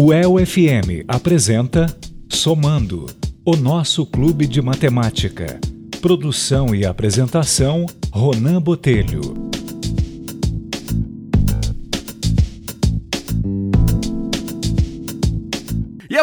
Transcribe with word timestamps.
O 0.00 0.12
EL-FM 0.12 1.04
apresenta 1.08 1.86
Somando, 2.28 3.06
o 3.44 3.56
nosso 3.56 4.06
clube 4.06 4.46
de 4.46 4.62
matemática. 4.62 5.58
Produção 6.00 6.72
e 6.72 6.86
apresentação, 6.86 7.84
Ronan 8.12 8.62
Botelho. 8.62 9.47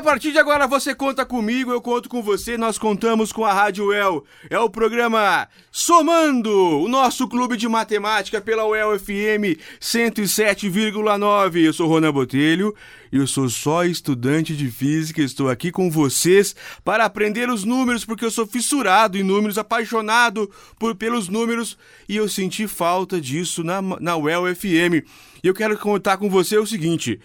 Partir 0.06 0.32
de 0.32 0.38
agora 0.38 0.68
você 0.68 0.94
conta 0.94 1.26
comigo, 1.26 1.72
eu 1.72 1.82
conto 1.82 2.08
com 2.08 2.22
você, 2.22 2.60
nós 2.60 2.78
contamos 2.78 3.32
com 3.32 3.44
a 3.44 3.52
Rádio 3.52 3.92
El. 3.92 4.24
É 4.52 4.60
o 4.60 4.70
programa 4.70 5.48
Somando, 5.72 6.80
o 6.80 6.88
nosso 6.88 7.28
clube 7.28 7.58
de 7.58 7.68
matemática 7.68 8.40
pela 8.40 8.68
UEL 8.68 9.00
FM 9.00 9.58
107,9. 9.82 11.66
Eu 11.66 11.74
sou 11.74 11.88
Ronan 11.88 12.14
Botelho 12.14 12.76
eu 13.16 13.26
sou 13.26 13.48
só 13.50 13.86
estudante 13.86 14.56
de 14.56 14.70
física, 14.70 15.22
estou 15.22 15.50
aqui 15.50 15.72
com 15.72 15.90
vocês 15.90 16.54
para 16.84 17.06
aprender 17.06 17.50
os 17.50 17.64
números, 17.64 18.04
porque 18.04 18.26
eu 18.26 18.32
sou 18.32 18.46
fissurado 18.46 19.18
em 19.18 19.24
números, 19.24 19.58
apaixonado 19.58 20.52
por, 20.78 20.96
pelos 20.96 21.30
números 21.30 21.78
e 22.10 22.18
eu 22.18 22.28
senti 22.28 22.68
falta 22.68 23.22
disso 23.22 23.64
na, 23.64 23.82
na 23.82 24.18
UEL 24.18 24.54
FM. 24.54 25.08
E 25.42 25.48
eu 25.48 25.54
quero 25.54 25.78
contar 25.78 26.18
com 26.18 26.30
você 26.30 26.58
o 26.58 26.66
seguinte. 26.66 27.20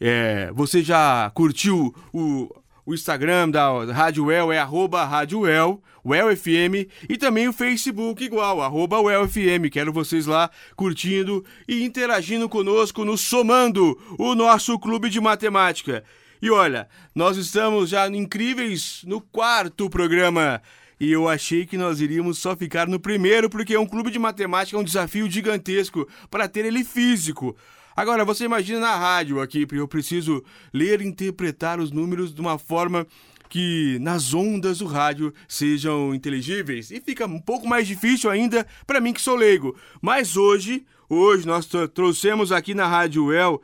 É, 0.00 0.50
você 0.54 0.82
já 0.82 1.30
curtiu 1.34 1.94
o, 2.12 2.48
o 2.86 2.94
Instagram 2.94 3.50
da 3.50 3.84
Rádio 3.92 4.26
Well, 4.26 4.52
é 4.52 4.58
arroba 4.58 5.04
Rádio 5.04 5.40
Well, 5.40 5.82
Well 6.04 6.34
FM, 6.34 6.88
e 7.08 7.18
também 7.18 7.48
o 7.48 7.52
Facebook 7.52 8.24
igual, 8.24 8.62
arroba 8.62 9.00
Well 9.00 9.28
FM. 9.28 9.70
Quero 9.70 9.92
vocês 9.92 10.26
lá 10.26 10.50
curtindo 10.76 11.44
e 11.66 11.84
interagindo 11.84 12.48
conosco 12.48 13.04
no 13.04 13.18
Somando, 13.18 13.98
o 14.18 14.34
nosso 14.34 14.78
clube 14.78 15.10
de 15.10 15.20
matemática. 15.20 16.04
E 16.40 16.50
olha, 16.50 16.88
nós 17.14 17.36
estamos 17.36 17.90
já 17.90 18.06
incríveis 18.08 19.02
no 19.04 19.20
quarto 19.20 19.90
programa. 19.90 20.62
E 21.00 21.12
eu 21.12 21.28
achei 21.28 21.66
que 21.66 21.76
nós 21.76 22.00
iríamos 22.00 22.38
só 22.38 22.56
ficar 22.56 22.88
no 22.88 22.98
primeiro, 22.98 23.48
porque 23.50 23.74
é 23.74 23.78
um 23.78 23.86
clube 23.86 24.10
de 24.10 24.18
matemática, 24.18 24.76
é 24.76 24.80
um 24.80 24.84
desafio 24.84 25.30
gigantesco 25.30 26.08
para 26.30 26.48
ter 26.48 26.64
ele 26.64 26.84
físico. 26.84 27.56
Agora, 27.98 28.24
você 28.24 28.44
imagina 28.44 28.78
na 28.78 28.94
rádio 28.94 29.40
aqui, 29.40 29.66
porque 29.66 29.80
eu 29.80 29.88
preciso 29.88 30.44
ler 30.72 31.00
e 31.00 31.04
interpretar 31.04 31.80
os 31.80 31.90
números 31.90 32.32
de 32.32 32.40
uma 32.40 32.56
forma 32.56 33.04
que 33.48 33.98
nas 34.00 34.32
ondas 34.32 34.78
do 34.78 34.86
rádio 34.86 35.34
sejam 35.48 36.14
inteligíveis. 36.14 36.92
E 36.92 37.00
fica 37.00 37.26
um 37.26 37.40
pouco 37.40 37.66
mais 37.66 37.88
difícil 37.88 38.30
ainda 38.30 38.64
para 38.86 39.00
mim 39.00 39.12
que 39.12 39.20
sou 39.20 39.34
leigo. 39.34 39.76
Mas 40.00 40.36
hoje, 40.36 40.86
hoje 41.10 41.44
nós 41.44 41.68
trouxemos 41.92 42.52
aqui 42.52 42.72
na 42.72 42.86
Rádio 42.86 43.32
El 43.32 43.60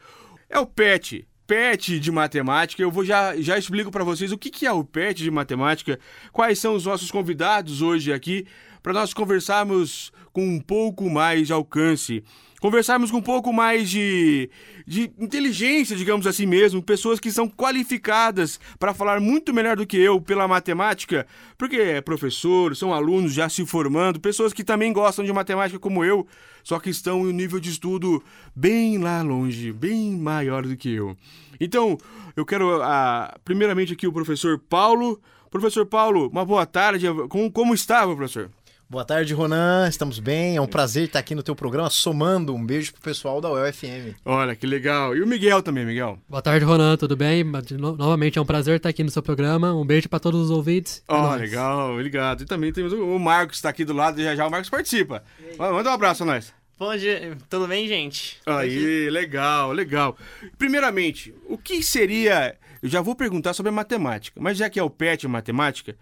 é 0.50 0.58
o 0.58 0.66
PET, 0.66 1.24
PET 1.46 2.00
de 2.00 2.10
matemática. 2.10 2.82
Eu 2.82 2.90
vou 2.90 3.04
já, 3.04 3.36
já 3.36 3.56
explico 3.56 3.92
para 3.92 4.02
vocês 4.02 4.32
o 4.32 4.36
que, 4.36 4.50
que 4.50 4.66
é 4.66 4.72
o 4.72 4.82
PET 4.82 5.22
de 5.22 5.30
matemática, 5.30 5.96
quais 6.32 6.58
são 6.58 6.74
os 6.74 6.86
nossos 6.86 7.08
convidados 7.08 7.82
hoje 7.82 8.12
aqui, 8.12 8.48
para 8.82 8.92
nós 8.92 9.14
conversarmos 9.14 10.12
com 10.32 10.44
um 10.44 10.60
pouco 10.60 11.08
mais 11.08 11.46
de 11.46 11.52
alcance 11.52 12.24
conversarmos 12.60 13.10
com 13.10 13.18
um 13.18 13.22
pouco 13.22 13.52
mais 13.52 13.90
de, 13.90 14.50
de 14.86 15.12
inteligência, 15.18 15.96
digamos 15.96 16.26
assim 16.26 16.46
mesmo, 16.46 16.82
pessoas 16.82 17.20
que 17.20 17.30
são 17.30 17.48
qualificadas 17.48 18.58
para 18.78 18.94
falar 18.94 19.20
muito 19.20 19.52
melhor 19.52 19.76
do 19.76 19.86
que 19.86 19.96
eu 19.96 20.20
pela 20.20 20.48
matemática, 20.48 21.26
porque 21.58 21.76
é 21.76 22.00
professor, 22.00 22.74
são 22.74 22.92
alunos 22.92 23.32
já 23.32 23.48
se 23.48 23.64
formando, 23.66 24.20
pessoas 24.20 24.52
que 24.52 24.64
também 24.64 24.92
gostam 24.92 25.24
de 25.24 25.32
matemática 25.32 25.78
como 25.78 26.04
eu, 26.04 26.26
só 26.62 26.80
que 26.80 26.90
estão 26.90 27.20
em 27.20 27.28
um 27.28 27.32
nível 27.32 27.60
de 27.60 27.70
estudo 27.70 28.22
bem 28.56 28.98
lá 28.98 29.20
longe, 29.22 29.72
bem 29.72 30.16
maior 30.16 30.66
do 30.66 30.76
que 30.76 30.94
eu. 30.94 31.16
Então, 31.60 31.98
eu 32.36 32.44
quero, 32.44 32.78
uh, 32.78 33.38
primeiramente 33.44 33.92
aqui 33.92 34.06
o 34.06 34.12
professor 34.12 34.58
Paulo. 34.58 35.20
Professor 35.50 35.86
Paulo, 35.86 36.28
uma 36.28 36.44
boa 36.44 36.66
tarde. 36.66 37.06
Como, 37.28 37.52
como 37.52 37.74
professor? 38.16 38.50
Boa 38.94 39.04
tarde, 39.04 39.34
Ronan. 39.34 39.88
Estamos 39.88 40.20
bem. 40.20 40.54
É 40.54 40.60
um 40.60 40.68
prazer 40.68 41.06
estar 41.06 41.18
aqui 41.18 41.34
no 41.34 41.42
teu 41.42 41.56
programa, 41.56 41.90
somando. 41.90 42.54
Um 42.54 42.64
beijo 42.64 42.92
pro 42.92 43.02
pessoal 43.02 43.40
da 43.40 43.50
UFM. 43.50 44.14
Olha, 44.24 44.54
que 44.54 44.68
legal. 44.68 45.16
E 45.16 45.20
o 45.20 45.26
Miguel 45.26 45.60
também, 45.64 45.84
Miguel. 45.84 46.16
Boa 46.28 46.40
tarde, 46.40 46.64
Ronan. 46.64 46.96
Tudo 46.96 47.16
bem? 47.16 47.42
Novamente 47.76 48.38
é 48.38 48.40
um 48.40 48.46
prazer 48.46 48.76
estar 48.76 48.90
aqui 48.90 49.02
no 49.02 49.10
seu 49.10 49.20
programa. 49.20 49.74
Um 49.74 49.84
beijo 49.84 50.08
para 50.08 50.20
todos 50.20 50.42
os 50.42 50.48
ouvintes. 50.48 51.02
Ó, 51.08 51.32
oh, 51.32 51.34
legal, 51.34 51.94
obrigado. 51.94 52.42
E 52.44 52.46
também 52.46 52.72
temos 52.72 52.92
o 52.92 53.18
Marcos, 53.18 53.54
que 53.54 53.56
está 53.56 53.70
aqui 53.70 53.84
do 53.84 53.92
lado. 53.92 54.22
Já 54.22 54.36
já 54.36 54.46
o 54.46 54.50
Marcos 54.50 54.70
participa. 54.70 55.24
Manda 55.58 55.90
um 55.90 55.92
abraço 55.92 56.22
a 56.22 56.26
nós. 56.26 56.54
Bom 56.78 56.96
dia, 56.96 57.36
tudo 57.50 57.66
bem, 57.66 57.88
gente? 57.88 58.38
Aí, 58.46 59.10
legal, 59.10 59.72
legal. 59.72 60.16
Primeiramente, 60.56 61.34
o 61.48 61.58
que 61.58 61.82
seria. 61.82 62.54
Eu 62.80 62.88
já 62.88 63.00
vou 63.00 63.16
perguntar 63.16 63.54
sobre 63.54 63.70
a 63.70 63.72
matemática, 63.72 64.40
mas 64.40 64.56
já 64.56 64.70
que 64.70 64.78
é 64.78 64.82
o 64.84 64.88
PET 64.88 65.26
matemática, 65.26 65.96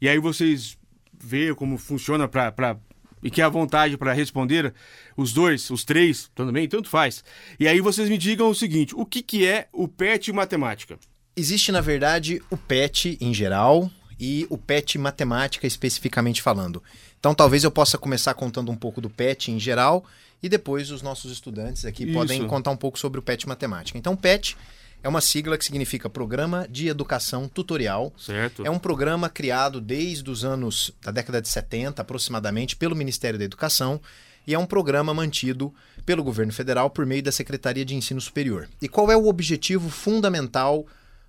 e 0.00 0.08
aí 0.08 0.20
vocês 0.20 0.78
ver 1.20 1.54
como 1.54 1.78
funciona 1.78 2.28
para 2.28 2.78
e 3.22 3.30
que 3.30 3.40
é 3.40 3.44
a 3.44 3.48
vontade 3.48 3.96
para 3.96 4.12
responder 4.12 4.72
os 5.16 5.32
dois, 5.32 5.70
os 5.70 5.84
três, 5.84 6.30
também, 6.34 6.68
tanto 6.68 6.88
faz. 6.88 7.24
E 7.58 7.66
aí 7.66 7.80
vocês 7.80 8.08
me 8.08 8.16
digam 8.16 8.48
o 8.48 8.54
seguinte: 8.54 8.94
o 8.94 9.04
que, 9.04 9.22
que 9.22 9.46
é 9.46 9.68
o 9.72 9.88
PET 9.88 10.32
matemática? 10.32 10.98
Existe, 11.36 11.70
na 11.70 11.80
verdade, 11.80 12.42
o 12.50 12.56
PET 12.56 13.18
em 13.20 13.32
geral 13.32 13.90
e 14.18 14.46
o 14.50 14.58
PET 14.58 14.98
matemática 14.98 15.66
especificamente 15.66 16.42
falando. 16.42 16.82
Então 17.18 17.34
talvez 17.34 17.64
eu 17.64 17.70
possa 17.70 17.96
começar 17.96 18.34
contando 18.34 18.70
um 18.70 18.76
pouco 18.76 19.00
do 19.00 19.10
PET 19.10 19.50
em 19.50 19.58
geral 19.58 20.04
e 20.42 20.48
depois 20.48 20.90
os 20.90 21.02
nossos 21.02 21.30
estudantes 21.30 21.84
aqui 21.84 22.04
Isso. 22.04 22.12
podem 22.12 22.46
contar 22.46 22.70
um 22.70 22.76
pouco 22.76 22.98
sobre 22.98 23.18
o 23.20 23.22
PET 23.22 23.46
matemática. 23.48 23.98
Então 23.98 24.16
PET 24.16 24.56
é 25.02 25.08
uma 25.08 25.20
sigla 25.20 25.56
que 25.56 25.64
significa 25.64 26.10
Programa 26.10 26.66
de 26.68 26.88
Educação 26.88 27.48
Tutorial. 27.48 28.12
Certo. 28.18 28.64
É 28.64 28.70
um 28.70 28.78
programa 28.78 29.28
criado 29.28 29.80
desde 29.80 30.30
os 30.30 30.44
anos 30.44 30.92
da 31.02 31.10
década 31.10 31.40
de 31.40 31.48
70, 31.48 32.02
aproximadamente, 32.02 32.76
pelo 32.76 32.96
Ministério 32.96 33.38
da 33.38 33.44
Educação 33.44 34.00
e 34.48 34.54
é 34.54 34.58
um 34.58 34.64
programa 34.64 35.12
mantido 35.12 35.74
pelo 36.06 36.24
governo 36.24 36.54
federal 36.54 36.88
por 36.88 37.04
meio 37.04 37.22
da 37.22 37.30
Secretaria 37.30 37.84
de 37.84 37.94
Ensino 37.94 38.18
Superior. 38.18 38.66
E 38.80 38.88
qual 38.88 39.12
é 39.12 39.16
o 39.16 39.28
objetivo 39.28 39.90
fundamental 39.90 40.86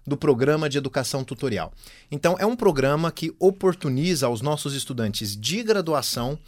do 0.08 0.16
programa 0.16 0.70
de 0.70 0.78
educação 0.78 1.22
tutorial? 1.22 1.74
Então, 2.10 2.38
é 2.40 2.46
um 2.46 2.56
programa 2.56 3.12
que 3.12 3.36
oportuniza 3.38 4.28
aos 4.28 4.40
nossos 4.40 4.74
estudantes 4.74 5.36
de 5.36 5.62
graduação 5.64 6.40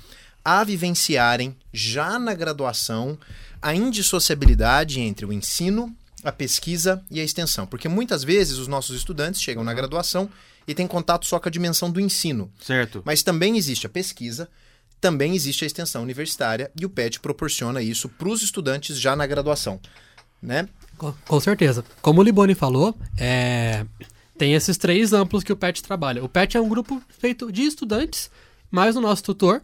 a 0.46 0.64
vivenciarem 0.64 1.58
já 1.74 2.18
na 2.18 2.34
graduação 2.34 3.20
a 3.62 3.76
indissociabilidade 3.76 5.02
entre 5.02 5.26
o 5.26 5.34
ensino 5.34 5.94
a 6.24 6.32
pesquisa 6.32 7.04
e 7.10 7.20
a 7.20 7.24
extensão. 7.24 7.66
Porque 7.66 7.88
muitas 7.88 8.24
vezes 8.24 8.58
os 8.58 8.68
nossos 8.68 8.96
estudantes 8.96 9.42
chegam 9.42 9.64
na 9.64 9.74
graduação 9.74 10.30
e 10.68 10.74
têm 10.74 10.88
contato 10.88 11.26
só 11.26 11.40
com 11.40 11.48
a 11.48 11.52
dimensão 11.52 11.92
do 11.92 12.00
ensino. 12.00 12.52
Certo. 12.62 13.02
Mas 13.06 13.24
também 13.24 13.58
existe 13.58 13.86
a 13.86 13.90
pesquisa, 13.90 14.50
também 15.00 15.36
existe 15.36 15.64
a 15.64 15.68
extensão 15.68 16.04
universitária 16.04 16.72
e 16.80 16.86
o 16.86 16.90
PET 16.90 17.20
proporciona 17.20 17.82
isso 17.82 18.08
para 18.08 18.30
os 18.30 18.44
estudantes 18.44 19.00
já 19.00 19.16
na 19.16 19.26
graduação. 19.26 19.80
Né? 20.42 20.68
Com, 20.98 21.14
com 21.28 21.40
certeza. 21.40 21.84
Como 22.02 22.22
o 22.22 22.24
Liboni 22.24 22.56
falou, 22.56 22.96
é... 23.18 23.86
tem 24.38 24.54
esses 24.54 24.78
três 24.78 25.14
amplos 25.14 25.44
que 25.44 25.52
o 25.52 25.58
PET 25.58 25.82
trabalha. 25.82 26.24
O 26.24 26.30
PET 26.30 26.58
é 26.58 26.62
um 26.62 26.70
grupo 26.70 27.02
feito 27.10 27.52
de 27.52 27.64
estudantes, 27.64 28.30
mais 28.70 28.96
o 28.96 29.02
nosso 29.02 29.24
tutor, 29.24 29.62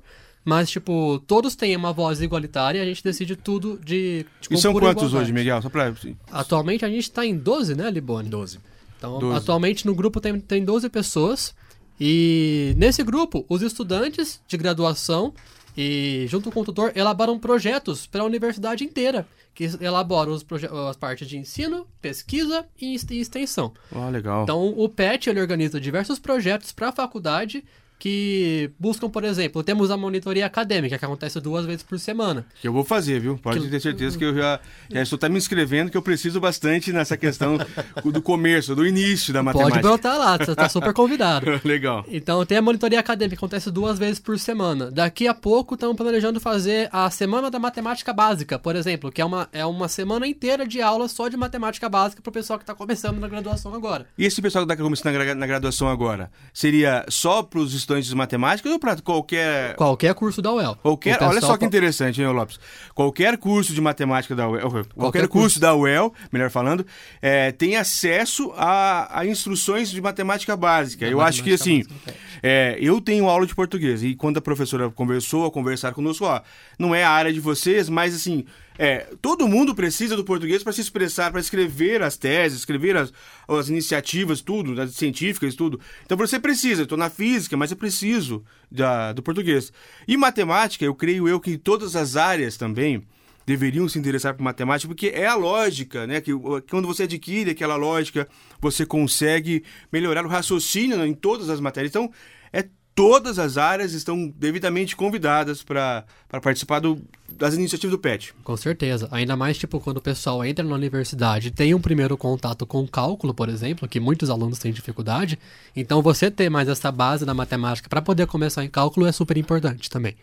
mas, 0.48 0.70
tipo, 0.70 1.22
todos 1.28 1.58
têm 1.58 1.76
uma 1.76 1.92
voz 1.92 2.22
igualitária 2.22 2.80
e 2.80 2.82
a 2.82 2.86
gente 2.86 3.04
decide 3.04 3.36
tudo 3.36 3.78
de. 3.84 4.26
de 4.40 4.48
e 4.50 4.58
são 4.58 4.72
quantos 4.72 5.10
igualdade. 5.10 5.16
hoje, 5.18 5.34
Miguel? 5.34 5.62
Só 5.62 5.70
pra... 5.70 5.94
Atualmente 6.32 6.86
a 6.86 6.90
gente 6.90 7.12
tá 7.12 7.26
em 7.26 7.38
12, 7.38 7.76
né, 7.76 7.92
Libone? 7.92 8.30
12. 8.30 8.58
Então, 8.98 9.20
12. 9.20 9.38
atualmente 9.38 9.86
no 9.86 9.94
grupo 9.94 10.22
tem, 10.22 10.40
tem 10.40 10.64
12 10.64 10.88
pessoas. 10.88 11.54
E 12.00 12.74
nesse 12.78 13.04
grupo, 13.04 13.46
os 13.50 13.62
estudantes 13.62 14.40
de 14.48 14.56
graduação 14.56 15.34
e, 15.76 16.26
junto 16.30 16.50
com 16.50 16.62
o 16.62 16.64
tutor, 16.64 16.94
elaboram 16.96 17.38
projetos 17.38 18.08
para 18.08 18.22
a 18.22 18.26
universidade 18.26 18.86
inteira, 18.86 19.28
que 19.54 19.66
elaboram 19.82 20.32
os 20.32 20.46
as 20.90 20.96
partes 20.96 21.28
de 21.28 21.38
ensino, 21.38 21.86
pesquisa 22.02 22.66
e 22.80 22.96
extensão. 22.96 23.74
Ah, 23.92 24.08
legal. 24.08 24.44
Então, 24.44 24.70
o 24.78 24.88
PET 24.88 25.30
ele 25.30 25.42
organiza 25.42 25.78
diversos 25.78 26.20
projetos 26.20 26.72
para 26.72 26.88
a 26.88 26.94
faculdade 26.94 27.66
que 28.00 28.70
buscam, 28.80 29.10
por 29.10 29.24
exemplo, 29.24 29.64
temos 29.64 29.90
a 29.90 29.98
monitoria 29.98 30.46
acadêmica, 30.46 30.98
que 30.98 31.06
acontece 31.06 31.40
duas 31.40 31.66
vezes 31.66 31.84
por 31.84 32.00
semana. 32.00 32.46
Que 32.62 32.68
eu 32.68 32.74
vou 32.74 32.84
fazer, 32.84 33.20
viu? 33.20 33.38
Pode 33.38 33.62
que... 33.62 33.70
ter 33.70 33.80
certeza 33.80 34.18
que 34.18 34.24
eu 34.24 34.36
já, 34.36 34.60
já 34.90 35.02
estou 35.02 35.18
até 35.18 35.28
me 35.30 35.38
inscrevendo, 35.38 35.90
que 35.90 35.98
eu 35.98 36.02
preciso 36.02 36.40
bastante 36.40 36.92
nessa 36.92 37.18
questão 37.18 37.58
do 38.06 38.22
começo, 38.22 38.76
do 38.76 38.86
início 38.86 39.34
da 39.34 39.42
matemática. 39.42 39.82
Pode 39.82 39.88
brotar 39.88 40.18
lá, 40.18 40.38
você 40.38 40.52
está 40.52 40.70
super 40.70 40.94
convidado. 40.94 41.46
Legal. 41.66 42.06
Então, 42.08 42.46
tem 42.46 42.58
a 42.58 42.62
monitoria 42.62 43.00
acadêmica, 43.00 43.36
que 43.36 43.40
acontece 43.40 43.72
duas 43.72 43.98
vezes 43.98 44.20
por 44.20 44.38
semana. 44.38 44.92
Daqui 44.92 45.28
a 45.28 45.34
pouco, 45.34 45.74
estamos 45.74 45.96
planejando 45.96 46.40
fazer 46.40 46.90
a 46.92 47.10
Semana 47.10 47.50
da 47.50 47.60
Matemática 47.60 48.14
Básica, 48.14 48.60
por 48.60 48.76
exemplo, 48.76 49.12
que 49.12 49.22
é 49.22 49.26
uma, 49.26 49.50
é 49.52 49.66
uma 49.66 49.88
semana 49.88 50.28
inteira 50.28 50.68
de 50.68 50.82
aula 50.82 51.08
só 51.08 51.28
de 51.28 51.38
matemática 51.38 51.90
básica 51.90 52.22
para 52.22 52.30
o 52.30 52.34
pessoal 52.34 52.60
que 52.60 52.64
está 52.64 52.76
começando 52.76 53.20
na 53.20 53.28
graduação 53.28 53.74
agora. 53.74 54.06
E 54.18 54.26
esse 54.26 54.42
pessoal 54.42 54.66
que 54.66 54.72
está 54.72 54.84
começando 54.84 55.36
na 55.36 55.48
graduação 55.48 55.88
agora, 55.88 56.30
seria 56.54 57.06
só 57.10 57.42
para 57.42 57.60
os 57.60 57.74
estudantes 57.88 58.10
de 58.10 58.16
matemática 58.16 58.70
ou 58.70 58.78
para 58.78 58.98
qualquer 58.98 59.76
Qualquer 59.76 60.14
curso 60.14 60.42
da 60.42 60.52
UEL. 60.52 60.76
Qualquer, 60.82 61.12
O 61.12 61.14
pessoal 61.14 61.32
olha 61.32 61.42
só 61.42 61.58
que 61.58 61.66
interessante, 61.66 62.22
hein, 62.22 62.28
Lopes? 62.28 62.60
Qualquer 62.94 63.38
curso 63.38 63.74
de 63.74 63.80
matemática 63.80 64.36
da 64.36 64.48
UEL, 64.50 64.70
qualquer, 64.70 64.94
Qualquer 64.94 65.28
curso, 65.28 65.32
curso. 65.32 65.60
da 65.60 65.74
UEL, 65.74 66.14
melhor 66.32 66.50
falando, 66.50 66.86
é, 67.22 67.52
tem 67.54 67.78
acesso 67.78 68.52
a, 68.58 69.20
a 69.20 69.26
instruções 69.26 69.90
de 69.90 70.02
matemática 70.02 70.56
básica. 70.58 71.06
Da 71.06 71.12
eu 71.12 71.22
acho 71.22 71.42
que 71.44 71.54
assim, 71.54 71.78
matemática 71.80 72.14
é, 72.44 72.78
eu 72.80 73.00
tenho 73.00 73.30
aula 73.30 73.48
de 73.48 73.56
português 73.56 74.04
e 74.04 74.16
quando 74.16 74.38
a 74.38 74.42
professora 74.42 74.90
conversou, 74.90 75.46
a 75.46 75.52
conversar 75.52 75.94
conosco, 75.94 76.26
ó, 76.26 76.42
não 76.78 76.94
é 76.94 77.04
a 77.04 77.10
área 77.10 77.32
de 77.32 77.40
vocês, 77.40 77.88
mas 77.88 78.14
assim, 78.14 78.46
é, 78.78 79.08
todo 79.22 79.48
mundo 79.48 79.74
precisa 79.74 80.16
do 80.16 80.24
português 80.24 80.64
para 80.64 80.74
se 80.74 80.82
expressar, 80.82 81.32
para 81.32 81.42
escrever 81.42 82.02
as 82.02 82.18
teses, 82.18 82.60
escrever 82.60 82.96
as, 82.96 83.12
as 83.48 83.70
iniciativas, 83.70 84.42
tudo, 84.42 84.80
as 84.80 84.92
científicas, 84.96 85.56
tudo. 85.56 85.80
Então 86.06 86.18
você 86.18 86.40
precisa, 86.40 86.84
estou 86.84 86.98
na 86.98 87.10
física, 87.10 87.58
mas 87.58 87.72
eu 87.72 87.78
preciso 87.78 88.44
da, 88.72 89.14
do 89.14 89.24
português. 89.24 89.72
E 90.08 90.16
matemática, 90.16 90.86
eu 90.86 90.94
creio 90.94 91.28
eu 91.28 91.40
que 91.40 91.58
todas 91.58 91.96
as 91.96 92.16
áreas 92.16 92.58
também 92.58 93.04
deveriam 93.48 93.88
se 93.88 93.98
interessar 93.98 94.36
por 94.36 94.44
matemática, 94.44 94.90
porque 94.90 95.08
é 95.08 95.26
a 95.26 95.36
lógica, 95.36 96.06
né? 96.06 96.20
Que 96.20 96.32
quando 96.70 96.86
você 96.86 97.04
adquire 97.04 97.52
aquela 97.52 97.78
lógica, 97.78 98.28
você 98.60 98.86
consegue 98.86 99.64
melhorar 99.92 100.26
o 100.26 100.30
raciocínio 100.30 101.04
em 101.06 101.14
todas 101.14 101.50
as 101.50 101.62
matérias. 101.62 101.92
Então, 101.92 102.12
é 102.52 102.66
todas 102.98 103.38
as 103.38 103.60
áreas 103.60 103.94
estão 103.94 104.28
devidamente 104.40 104.96
convidadas 104.96 105.62
para 105.62 106.04
participar 106.42 106.80
do- 106.80 107.00
das 107.32 107.54
iniciativas 107.54 107.92
do 107.92 108.00
PET. 108.00 108.34
Com 108.44 108.58
certeza. 108.58 109.08
Ainda 109.12 109.36
mais, 109.38 109.56
tipo, 109.56 109.80
quando 109.80 109.98
o 109.98 110.02
pessoal 110.02 110.44
entra 110.44 110.66
na 110.66 110.74
universidade 110.74 111.50
e 111.50 111.52
tem 111.52 111.76
um 111.76 111.80
primeiro 111.80 112.18
contato 112.18 112.66
com 112.66 112.88
cálculo, 112.88 113.36
por 113.36 113.50
exemplo, 113.50 113.88
que 113.88 114.00
muitos 114.00 114.32
alunos 114.32 114.58
têm 114.58 114.72
dificuldade. 114.74 115.38
Então, 115.76 116.02
você 116.02 116.32
ter 116.32 116.50
mais 116.50 116.68
essa 116.68 116.92
base 116.92 117.24
da 117.24 117.36
matemática 117.36 117.88
para 117.88 118.02
poder 118.02 118.26
começar 118.26 118.66
em 118.66 118.70
cálculo 118.70 119.06
é 119.06 119.12
super 119.12 119.38
importante 119.38 119.92
também. 119.92 120.16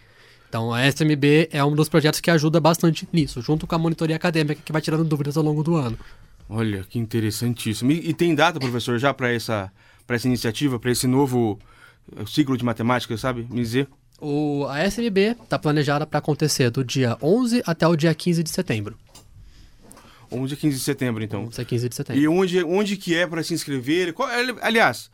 Então, 0.48 0.74
a 0.74 0.84
SMB 0.84 1.48
é 1.52 1.64
um 1.64 1.76
dos 1.76 1.88
projetos 1.88 2.18
que 2.20 2.28
ajuda 2.30 2.58
bastante 2.60 3.06
nisso, 3.12 3.40
junto 3.40 3.68
com 3.68 3.74
a 3.76 3.78
monitoria 3.78 4.16
acadêmica, 4.16 4.60
que 4.64 4.72
vai 4.72 4.82
tirando 4.82 5.04
dúvidas 5.04 5.36
ao 5.36 5.44
longo 5.44 5.62
do 5.62 5.76
ano. 5.76 5.96
Olha, 6.48 6.84
que 6.90 6.98
interessantíssimo. 6.98 7.92
E, 7.92 8.10
e 8.10 8.12
tem 8.14 8.34
data, 8.34 8.58
professor, 8.58 8.98
já 8.98 9.14
para 9.14 9.32
essa, 9.32 9.70
pra 10.08 10.16
essa 10.16 10.26
iniciativa, 10.26 10.76
para 10.78 10.90
esse 10.90 11.06
novo 11.06 11.58
ciclo 12.26 12.56
de 12.56 12.64
matemática, 12.64 13.16
sabe? 13.16 13.46
Me 13.50 13.60
dizer. 13.62 13.88
O, 14.20 14.66
a 14.68 14.84
SMB 14.88 15.18
está 15.42 15.58
planejada 15.58 16.06
para 16.06 16.18
acontecer 16.18 16.70
do 16.70 16.84
dia 16.84 17.16
11 17.22 17.62
até 17.66 17.86
o 17.86 17.96
dia 17.96 18.14
15 18.14 18.42
de 18.42 18.50
setembro. 18.50 18.96
11 20.32 20.54
a 20.54 20.56
15 20.56 20.76
de 20.78 20.82
setembro, 20.82 21.22
então. 21.22 21.44
11 21.44 21.60
a 21.60 21.64
15 21.64 21.88
de 21.88 21.94
setembro. 21.94 22.22
E 22.22 22.28
onde, 22.28 22.62
onde 22.64 22.96
que 22.96 23.14
é 23.14 23.26
para 23.26 23.42
se 23.42 23.54
inscrever? 23.54 24.12
Qual- 24.12 24.28
aliás, 24.62 25.10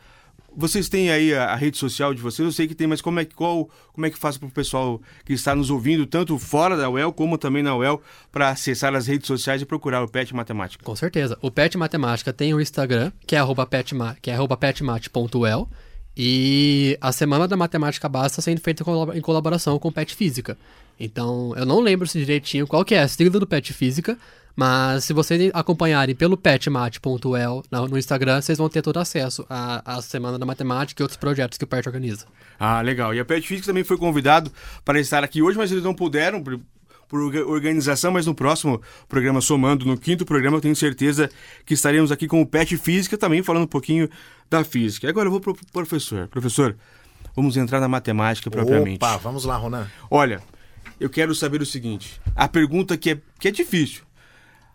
vocês 0.56 0.88
têm 0.88 1.10
aí 1.10 1.34
a, 1.34 1.46
a 1.46 1.56
rede 1.56 1.76
social 1.76 2.14
de 2.14 2.20
vocês, 2.22 2.44
eu 2.46 2.52
sei 2.52 2.66
que 2.66 2.74
tem, 2.74 2.86
mas 2.86 3.00
como 3.02 3.20
é 3.20 3.24
que, 3.24 3.34
qual, 3.34 3.68
como 3.92 4.06
é 4.06 4.10
que 4.10 4.18
faz 4.18 4.38
para 4.38 4.48
o 4.48 4.50
pessoal 4.50 5.00
que 5.24 5.32
está 5.32 5.54
nos 5.54 5.68
ouvindo, 5.70 6.06
tanto 6.06 6.38
fora 6.38 6.76
da 6.76 6.88
UEL 6.88 7.12
como 7.12 7.36
também 7.36 7.62
na 7.62 7.74
UEL, 7.76 8.00
para 8.32 8.48
acessar 8.50 8.94
as 8.94 9.06
redes 9.06 9.26
sociais 9.26 9.60
e 9.60 9.66
procurar 9.66 10.02
o 10.02 10.08
PET 10.08 10.34
Matemática? 10.34 10.84
Com 10.84 10.96
certeza. 10.96 11.36
O 11.42 11.50
Pet 11.50 11.76
Matemática 11.76 12.32
tem 12.32 12.54
o 12.54 12.60
Instagram, 12.60 13.12
que 13.26 13.34
é 13.36 13.38
arroba 13.38 13.66
petma, 13.66 14.16
que 14.22 14.30
é 14.30 14.34
arroba 14.34 14.56
petmate.el. 14.56 15.68
E 16.16 16.98
a 17.00 17.12
Semana 17.12 17.46
da 17.48 17.56
Matemática 17.56 18.08
Básica 18.08 18.40
está 18.40 18.42
sendo 18.42 18.60
feita 18.60 18.82
em 18.82 18.84
colab- 18.84 19.16
em 19.16 19.20
colaboração 19.20 19.78
com 19.78 19.88
o 19.88 19.92
Pet 19.92 20.14
Física. 20.14 20.56
Então, 20.98 21.54
eu 21.56 21.64
não 21.64 21.80
lembro 21.80 22.06
se 22.06 22.18
direitinho 22.18 22.66
qual 22.66 22.84
que 22.84 22.94
é 22.94 23.00
a 23.02 23.08
sigla 23.08 23.40
do 23.40 23.46
Pet 23.46 23.72
Física, 23.72 24.18
mas 24.54 25.04
se 25.04 25.12
vocês 25.14 25.50
acompanharem 25.54 26.14
pelo 26.14 26.36
petmate.el 26.36 27.62
no 27.88 27.96
Instagram, 27.96 28.42
vocês 28.42 28.58
vão 28.58 28.68
ter 28.68 28.82
todo 28.82 28.98
acesso 28.98 29.46
à, 29.48 29.96
à 29.96 30.02
Semana 30.02 30.38
da 30.38 30.44
Matemática 30.44 31.00
e 31.00 31.04
outros 31.04 31.16
projetos 31.16 31.56
que 31.56 31.64
o 31.64 31.66
Pet 31.66 31.88
organiza. 31.88 32.26
Ah, 32.58 32.82
legal. 32.82 33.14
E 33.14 33.20
a 33.20 33.24
PET 33.24 33.46
Física 33.46 33.66
também 33.68 33.84
foi 33.84 33.96
convidado 33.96 34.52
para 34.84 35.00
estar 35.00 35.24
aqui 35.24 35.40
hoje, 35.40 35.56
mas 35.56 35.72
eles 35.72 35.82
não 35.84 35.94
puderam 35.94 36.42
por, 37.10 37.18
por 37.18 37.20
orga- 37.26 37.44
organização, 37.46 38.12
mas 38.12 38.24
no 38.24 38.34
próximo 38.34 38.80
programa 39.08 39.40
Somando, 39.40 39.84
no 39.84 39.98
quinto 39.98 40.24
programa, 40.24 40.56
eu 40.56 40.60
tenho 40.60 40.76
certeza 40.76 41.28
que 41.66 41.74
estaremos 41.74 42.12
aqui 42.12 42.28
com 42.28 42.40
o 42.40 42.46
PET 42.46 42.76
Física 42.78 43.18
também 43.18 43.42
falando 43.42 43.64
um 43.64 43.66
pouquinho 43.66 44.08
da 44.48 44.62
física. 44.64 45.08
Agora 45.08 45.26
eu 45.26 45.30
vou 45.32 45.40
pro 45.40 45.56
professor. 45.72 46.28
Professor, 46.28 46.76
vamos 47.34 47.56
entrar 47.56 47.80
na 47.80 47.88
matemática 47.88 48.48
propriamente. 48.50 48.96
Opa, 48.96 49.16
vamos 49.16 49.44
lá, 49.44 49.56
Ronan. 49.56 49.86
Olha, 50.10 50.40
eu 51.00 51.10
quero 51.10 51.34
saber 51.34 51.60
o 51.60 51.66
seguinte. 51.66 52.20
A 52.36 52.46
pergunta 52.48 52.96
que 52.96 53.10
é, 53.10 53.18
que 53.38 53.48
é 53.48 53.50
difícil. 53.50 54.02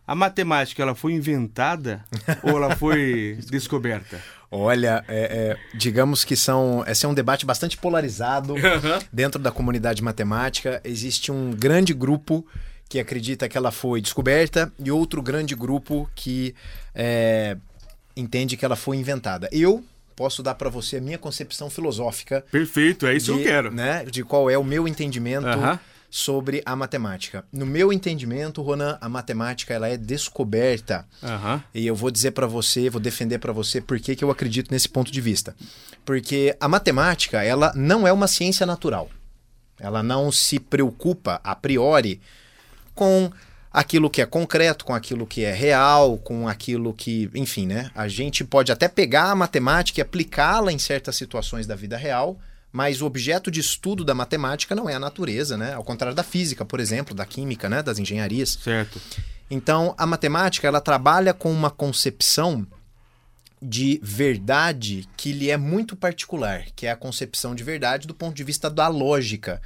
A 0.07 0.13
matemática, 0.13 0.83
ela 0.83 0.93
foi 0.93 1.13
inventada 1.13 2.05
ou 2.43 2.51
ela 2.57 2.75
foi 2.75 3.39
descoberta? 3.49 4.21
Olha, 4.57 5.03
é, 5.09 5.57
é, 5.57 5.77
digamos 5.77 6.23
que 6.23 6.35
são. 6.35 6.81
Esse 6.87 7.05
é 7.05 7.09
um 7.09 7.13
debate 7.13 7.45
bastante 7.45 7.77
polarizado 7.77 8.55
dentro 9.11 9.37
da 9.37 9.51
comunidade 9.51 10.01
matemática. 10.01 10.79
Existe 10.85 11.29
um 11.29 11.51
grande 11.51 11.93
grupo 11.93 12.45
que 12.87 12.97
acredita 12.97 13.49
que 13.49 13.57
ela 13.57 13.69
foi 13.69 13.99
descoberta 13.99 14.71
e 14.79 14.89
outro 14.89 15.21
grande 15.21 15.55
grupo 15.55 16.09
que 16.15 16.55
é, 16.93 17.57
entende 18.15 18.55
que 18.55 18.63
ela 18.63 18.77
foi 18.77 18.95
inventada. 18.95 19.49
Eu 19.51 19.83
posso 20.15 20.41
dar 20.41 20.55
para 20.55 20.69
você 20.69 20.97
a 20.97 21.01
minha 21.01 21.17
concepção 21.17 21.69
filosófica 21.69 22.45
Perfeito, 22.49 23.05
é 23.05 23.15
isso 23.17 23.33
de, 23.33 23.39
que 23.39 23.43
eu 23.43 23.51
quero. 23.51 23.71
Né, 23.73 24.05
de 24.05 24.23
qual 24.23 24.49
é 24.49 24.57
o 24.57 24.63
meu 24.63 24.87
entendimento 24.87 25.45
Aham. 25.45 25.77
Sobre 26.09 26.61
a 26.65 26.75
matemática. 26.75 27.43
No 27.51 27.65
meu 27.65 27.91
entendimento, 27.91 28.61
Ronan, 28.61 28.97
a 29.01 29.09
matemática 29.09 29.73
ela 29.73 29.87
é 29.87 29.97
descoberta. 29.97 31.05
Aham. 31.21 31.63
E 31.73 31.85
eu 31.85 31.95
vou 31.95 32.09
dizer 32.09 32.31
para 32.31 32.47
você, 32.47 32.89
vou 32.89 33.01
defender 33.01 33.39
para 33.39 33.51
você 33.51 33.81
por 33.81 33.99
que 33.99 34.15
que 34.15 34.23
eu 34.23 34.31
acredito 34.31 34.71
nesse 34.71 34.87
ponto 34.87 35.11
de 35.11 35.21
vista. 35.21 35.55
Porque 36.05 36.55
a 36.59 36.67
matemática, 36.67 37.43
ela 37.43 37.73
não 37.75 38.07
é 38.07 38.13
uma 38.13 38.27
ciência 38.27 38.65
natural. 38.65 39.09
Ela 39.79 40.01
não 40.01 40.31
se 40.31 40.59
preocupa 40.59 41.41
a 41.43 41.55
priori 41.55 42.21
com 42.93 43.31
aquilo 43.75 44.09
que 44.09 44.21
é 44.21 44.25
concreto, 44.25 44.85
com 44.85 44.95
aquilo 44.95 45.27
que 45.27 45.43
é 45.43 45.51
real, 45.51 46.17
com 46.17 46.47
aquilo 46.47 46.93
que, 46.93 47.29
enfim, 47.35 47.67
né? 47.67 47.91
A 47.93 48.07
gente 48.07 48.45
pode 48.45 48.71
até 48.71 48.87
pegar 48.87 49.31
a 49.31 49.35
matemática 49.35 49.99
e 49.99 50.01
aplicá-la 50.01 50.71
em 50.71 50.79
certas 50.79 51.17
situações 51.17 51.67
da 51.67 51.75
vida 51.75 51.97
real, 51.97 52.39
mas 52.75 53.01
o 53.01 53.05
objeto 53.05 53.49
de 53.49 53.61
estudo 53.61 54.03
da 54.03 54.13
matemática 54.13 54.75
não 54.75 54.89
é 54.89 54.95
a 54.95 54.99
natureza, 54.99 55.55
né? 55.55 55.73
Ao 55.73 55.81
contrário 55.81 56.13
da 56.13 56.23
física, 56.23 56.65
por 56.65 56.81
exemplo, 56.81 57.15
da 57.15 57.25
química, 57.25 57.69
né? 57.69 57.81
Das 57.81 57.99
engenharias. 57.99 58.59
Certo. 58.61 58.99
Então, 59.49 59.95
a 59.97 60.05
matemática 60.05 60.67
ela 60.67 60.81
trabalha 60.81 61.33
com 61.33 61.49
uma 61.53 61.71
concepção 61.71 62.67
de 63.61 63.97
verdade 64.03 65.07
que 65.15 65.31
lhe 65.31 65.49
é 65.49 65.55
muito 65.55 65.95
particular, 65.95 66.65
que 66.75 66.85
é 66.85 66.91
a 66.91 66.97
concepção 66.97 67.55
de 67.55 67.63
verdade 67.63 68.07
do 68.07 68.13
ponto 68.13 68.35
de 68.35 68.43
vista 68.43 68.69
da 68.69 68.89
lógica. 68.89 69.61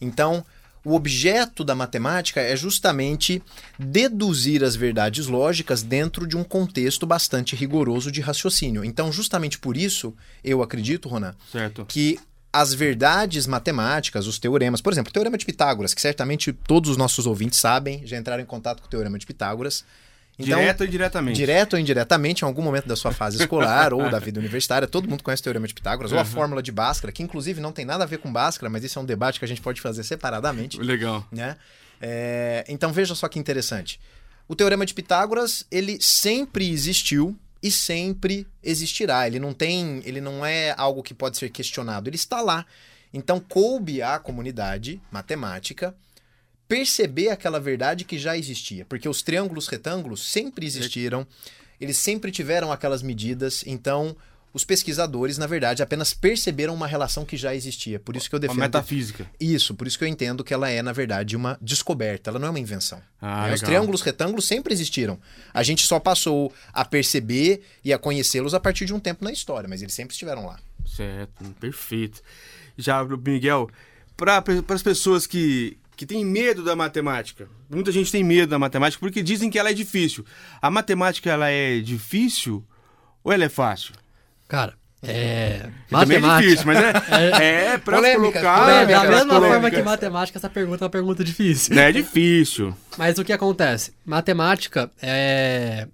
Então, 0.00 0.42
o 0.82 0.94
objeto 0.94 1.62
da 1.62 1.74
matemática 1.74 2.40
é 2.40 2.56
justamente 2.56 3.42
deduzir 3.78 4.64
as 4.64 4.74
verdades 4.74 5.26
lógicas 5.26 5.82
dentro 5.82 6.26
de 6.26 6.38
um 6.38 6.42
contexto 6.42 7.06
bastante 7.06 7.54
rigoroso 7.54 8.10
de 8.10 8.22
raciocínio. 8.22 8.82
Então, 8.82 9.12
justamente 9.12 9.58
por 9.58 9.76
isso, 9.76 10.14
eu 10.42 10.62
acredito, 10.62 11.06
Ronan, 11.06 11.34
Certo. 11.52 11.84
que 11.84 12.18
as 12.60 12.72
verdades 12.72 13.46
matemáticas, 13.46 14.26
os 14.26 14.38
teoremas, 14.38 14.80
por 14.80 14.90
exemplo, 14.90 15.10
o 15.10 15.12
teorema 15.12 15.36
de 15.36 15.44
Pitágoras, 15.44 15.92
que 15.92 16.00
certamente 16.00 16.54
todos 16.54 16.88
os 16.88 16.96
nossos 16.96 17.26
ouvintes 17.26 17.58
sabem, 17.58 18.00
já 18.06 18.16
entraram 18.16 18.42
em 18.42 18.46
contato 18.46 18.80
com 18.80 18.86
o 18.86 18.90
teorema 18.90 19.18
de 19.18 19.26
Pitágoras. 19.26 19.84
Então, 20.38 20.58
Direto 20.58 20.80
ou 20.80 20.86
indiretamente? 20.86 21.36
direto 21.36 21.72
ou 21.74 21.78
indiretamente, 21.78 22.42
em 22.42 22.46
algum 22.46 22.62
momento 22.62 22.86
da 22.86 22.96
sua 22.96 23.12
fase 23.12 23.38
escolar 23.38 23.92
ou 23.92 24.08
da 24.10 24.18
vida 24.18 24.40
universitária, 24.40 24.88
todo 24.88 25.08
mundo 25.08 25.22
conhece 25.22 25.40
o 25.40 25.44
teorema 25.44 25.66
de 25.66 25.74
Pitágoras, 25.74 26.12
ou 26.12 26.18
a 26.18 26.24
fórmula 26.24 26.62
de 26.62 26.72
Bhaskara, 26.72 27.12
que 27.12 27.22
inclusive 27.22 27.60
não 27.60 27.72
tem 27.72 27.84
nada 27.84 28.04
a 28.04 28.06
ver 28.06 28.18
com 28.18 28.32
Bhaskara, 28.32 28.70
mas 28.70 28.84
isso 28.84 28.98
é 28.98 29.02
um 29.02 29.06
debate 29.06 29.38
que 29.38 29.44
a 29.44 29.48
gente 29.48 29.60
pode 29.60 29.80
fazer 29.80 30.02
separadamente 30.02 30.78
Legal. 30.78 31.26
né? 31.30 31.56
É, 32.00 32.64
então 32.68 32.90
veja 32.90 33.14
só 33.14 33.28
que 33.28 33.38
interessante. 33.38 34.00
O 34.48 34.54
teorema 34.54 34.86
de 34.86 34.94
Pitágoras 34.94 35.66
ele 35.70 35.98
sempre 36.00 36.70
existiu 36.70 37.36
e 37.62 37.70
sempre 37.70 38.46
existirá. 38.62 39.26
Ele 39.26 39.38
não 39.38 39.52
tem, 39.52 40.02
ele 40.04 40.20
não 40.20 40.44
é 40.44 40.74
algo 40.76 41.02
que 41.02 41.14
pode 41.14 41.36
ser 41.36 41.50
questionado. 41.50 42.08
Ele 42.08 42.16
está 42.16 42.40
lá. 42.40 42.66
Então 43.12 43.40
coube 43.40 44.02
à 44.02 44.18
comunidade 44.18 45.00
matemática 45.10 45.94
perceber 46.68 47.28
aquela 47.28 47.60
verdade 47.60 48.04
que 48.04 48.18
já 48.18 48.36
existia, 48.36 48.84
porque 48.84 49.08
os 49.08 49.22
triângulos 49.22 49.68
retângulos 49.68 50.20
sempre 50.20 50.66
existiram. 50.66 51.26
Eles 51.80 51.96
sempre 51.96 52.30
tiveram 52.30 52.72
aquelas 52.72 53.02
medidas. 53.02 53.62
Então 53.66 54.16
os 54.56 54.64
pesquisadores, 54.64 55.36
na 55.36 55.46
verdade, 55.46 55.82
apenas 55.82 56.14
perceberam 56.14 56.72
uma 56.72 56.86
relação 56.86 57.26
que 57.26 57.36
já 57.36 57.54
existia. 57.54 58.00
Por 58.00 58.16
isso 58.16 58.26
que 58.26 58.34
eu 58.34 58.38
Uma 58.38 58.48
defendo 58.48 58.60
metafísica. 58.60 59.30
isso, 59.38 59.74
por 59.74 59.86
isso 59.86 59.98
que 59.98 60.04
eu 60.04 60.08
entendo 60.08 60.42
que 60.42 60.54
ela 60.54 60.70
é, 60.70 60.80
na 60.80 60.92
verdade, 60.94 61.36
uma 61.36 61.58
descoberta, 61.60 62.30
ela 62.30 62.38
não 62.38 62.46
é 62.46 62.50
uma 62.50 62.58
invenção. 62.58 63.02
Ah, 63.20 63.48
né? 63.48 63.54
Os 63.54 63.60
triângulos 63.60 64.00
retângulos 64.00 64.46
sempre 64.46 64.72
existiram. 64.72 65.18
A 65.52 65.62
gente 65.62 65.86
só 65.86 66.00
passou 66.00 66.50
a 66.72 66.86
perceber 66.86 67.64
e 67.84 67.92
a 67.92 67.98
conhecê-los 67.98 68.54
a 68.54 68.58
partir 68.58 68.86
de 68.86 68.94
um 68.94 68.98
tempo 68.98 69.22
na 69.22 69.30
história, 69.30 69.68
mas 69.68 69.82
eles 69.82 69.92
sempre 69.92 70.14
estiveram 70.14 70.46
lá. 70.46 70.58
Certo, 70.86 71.44
perfeito. 71.60 72.22
Já, 72.78 73.04
Miguel, 73.04 73.68
para 74.16 74.42
as 74.70 74.82
pessoas 74.82 75.26
que, 75.26 75.76
que 75.94 76.06
têm 76.06 76.24
medo 76.24 76.64
da 76.64 76.74
matemática, 76.74 77.46
muita 77.68 77.92
gente 77.92 78.10
tem 78.10 78.24
medo 78.24 78.48
da 78.48 78.58
matemática 78.58 79.00
porque 79.00 79.22
dizem 79.22 79.50
que 79.50 79.58
ela 79.58 79.68
é 79.68 79.74
difícil. 79.74 80.24
A 80.62 80.70
matemática 80.70 81.30
ela 81.30 81.50
é 81.50 81.78
difícil 81.80 82.64
ou 83.22 83.30
ela 83.30 83.44
é 83.44 83.50
fácil? 83.50 83.92
Cara, 84.48 84.74
É. 85.02 85.58
Também 85.90 86.16
é 86.16 86.20
Matemática. 86.20 86.42
difícil, 86.42 86.66
mas 86.66 86.78
é, 86.78 87.72
é, 87.74 87.78
pra 87.78 87.96
Polêmicas, 87.96 88.42
colocar... 88.42 88.68
É, 88.68 88.86
polêmicas, 88.86 89.02
da 89.02 89.08
mesma 89.08 89.26
polêmicas. 89.26 89.48
forma 89.52 89.70
que 89.70 89.82
matemática, 89.82 90.38
essa 90.38 90.50
pergunta 90.50 90.82
é 90.82 90.86
uma 90.86 90.90
pergunta 90.90 91.22
difícil. 91.24 91.78
É 91.78 91.92
difícil. 91.92 92.76
Mas 92.98 93.18
o 93.18 93.24
que 93.24 93.32
acontece? 93.32 93.92
Matemática 94.04 94.90
é. 95.02 95.86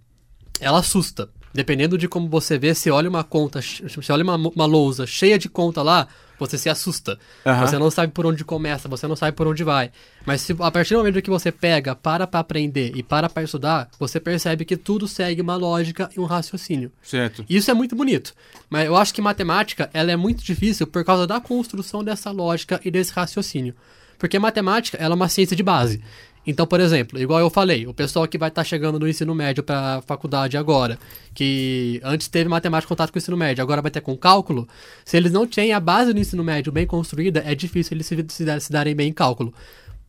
Ela 0.61 0.79
assusta. 0.79 1.29
Dependendo 1.55 1.99
de 1.99 2.09
como 2.09 2.29
você 2.29 2.59
vê, 2.59 2.75
se 2.75 2.91
olha 2.91 3.09
uma 3.09 3.23
conta, 3.23 3.61
se 3.61 4.13
olha 4.13 4.25
uma, 4.25 4.37
uma 4.37 4.67
lousa 4.67 5.07
cheia 5.07 5.39
de 5.39 5.49
conta 5.49 5.83
lá, 5.83 6.09
você 6.39 6.59
se 6.59 6.69
assusta. 6.69 7.19
Aham. 7.47 7.67
Você 7.67 7.79
não 7.79 7.91
sabe 7.91 8.13
por 8.13 8.27
onde 8.27 8.45
começa, 8.45 8.89
você 8.89 9.07
não 9.07 9.15
sabe 9.15 9.37
por 9.37 9.47
onde 9.47 9.63
vai. 9.63 9.91
Mas 10.27 10.41
se, 10.41 10.57
a 10.59 10.71
partir 10.71 10.95
do 10.95 10.99
momento 10.99 11.23
que 11.23 11.31
você 11.31 11.53
pega, 11.53 11.95
para 11.95 12.27
pra 12.27 12.41
aprender 12.41 12.93
e 12.97 13.03
para 13.03 13.29
pra 13.29 13.43
estudar, 13.43 13.89
você 13.99 14.19
percebe 14.19 14.65
que 14.65 14.77
tudo 14.77 15.07
segue 15.07 15.41
uma 15.41 15.57
lógica 15.57 16.11
e 16.17 16.21
um 16.21 16.25
raciocínio. 16.25 16.91
Certo. 17.03 17.45
Isso 17.49 17.71
é 17.71 17.75
muito 17.75 17.95
bonito. 17.95 18.35
Mas 18.69 18.87
eu 18.87 18.97
acho 18.97 19.15
que 19.15 19.21
matemática 19.21 19.91
ela 19.93 20.11
é 20.11 20.17
muito 20.17 20.43
difícil 20.43 20.87
por 20.87 21.05
causa 21.05 21.27
da 21.27 21.41
construção 21.41 22.03
dessa 22.03 22.31
lógica 22.31 22.81
e 22.85 22.91
desse 22.91 23.13
raciocínio. 23.13 23.75
Porque 24.19 24.39
matemática 24.39 24.97
ela 24.99 25.15
é 25.15 25.17
uma 25.17 25.29
ciência 25.29 25.57
de 25.57 25.63
base. 25.63 26.01
Então, 26.47 26.67
por 26.67 26.81
exemplo, 26.81 27.21
igual 27.21 27.39
eu 27.41 27.49
falei, 27.49 27.87
o 27.87 27.95
pessoal 27.95 28.27
que 28.27 28.37
vai 28.37 28.49
estar 28.49 28.65
chegando 28.65 28.99
no 28.99 29.09
ensino 29.09 29.33
médio 29.35 29.63
para 29.63 29.97
a 29.99 30.03
faculdade 30.03 30.57
agora, 30.57 30.99
que 31.35 32.01
antes 32.03 32.27
teve 32.29 32.49
matemática 32.49 32.89
em 32.89 32.95
contato 32.95 33.13
com 33.13 33.19
o 33.19 33.21
ensino 33.21 33.37
médio, 33.37 33.63
agora 33.63 33.81
vai 33.81 33.91
ter 33.91 34.01
com 34.01 34.17
cálculo, 34.17 34.69
se 35.05 35.17
eles 35.17 35.31
não 35.33 35.47
têm 35.47 35.73
a 35.73 35.79
base 35.81 36.13
do 36.13 36.19
ensino 36.19 36.43
médio 36.43 36.73
bem 36.73 36.87
construída, 36.87 37.43
é 37.47 37.55
difícil 37.55 37.95
eles 37.97 38.07
se, 38.07 38.17
se, 38.29 38.61
se 38.61 38.73
darem 38.73 38.95
bem 38.95 39.09
em 39.11 39.13
cálculo. 39.13 39.55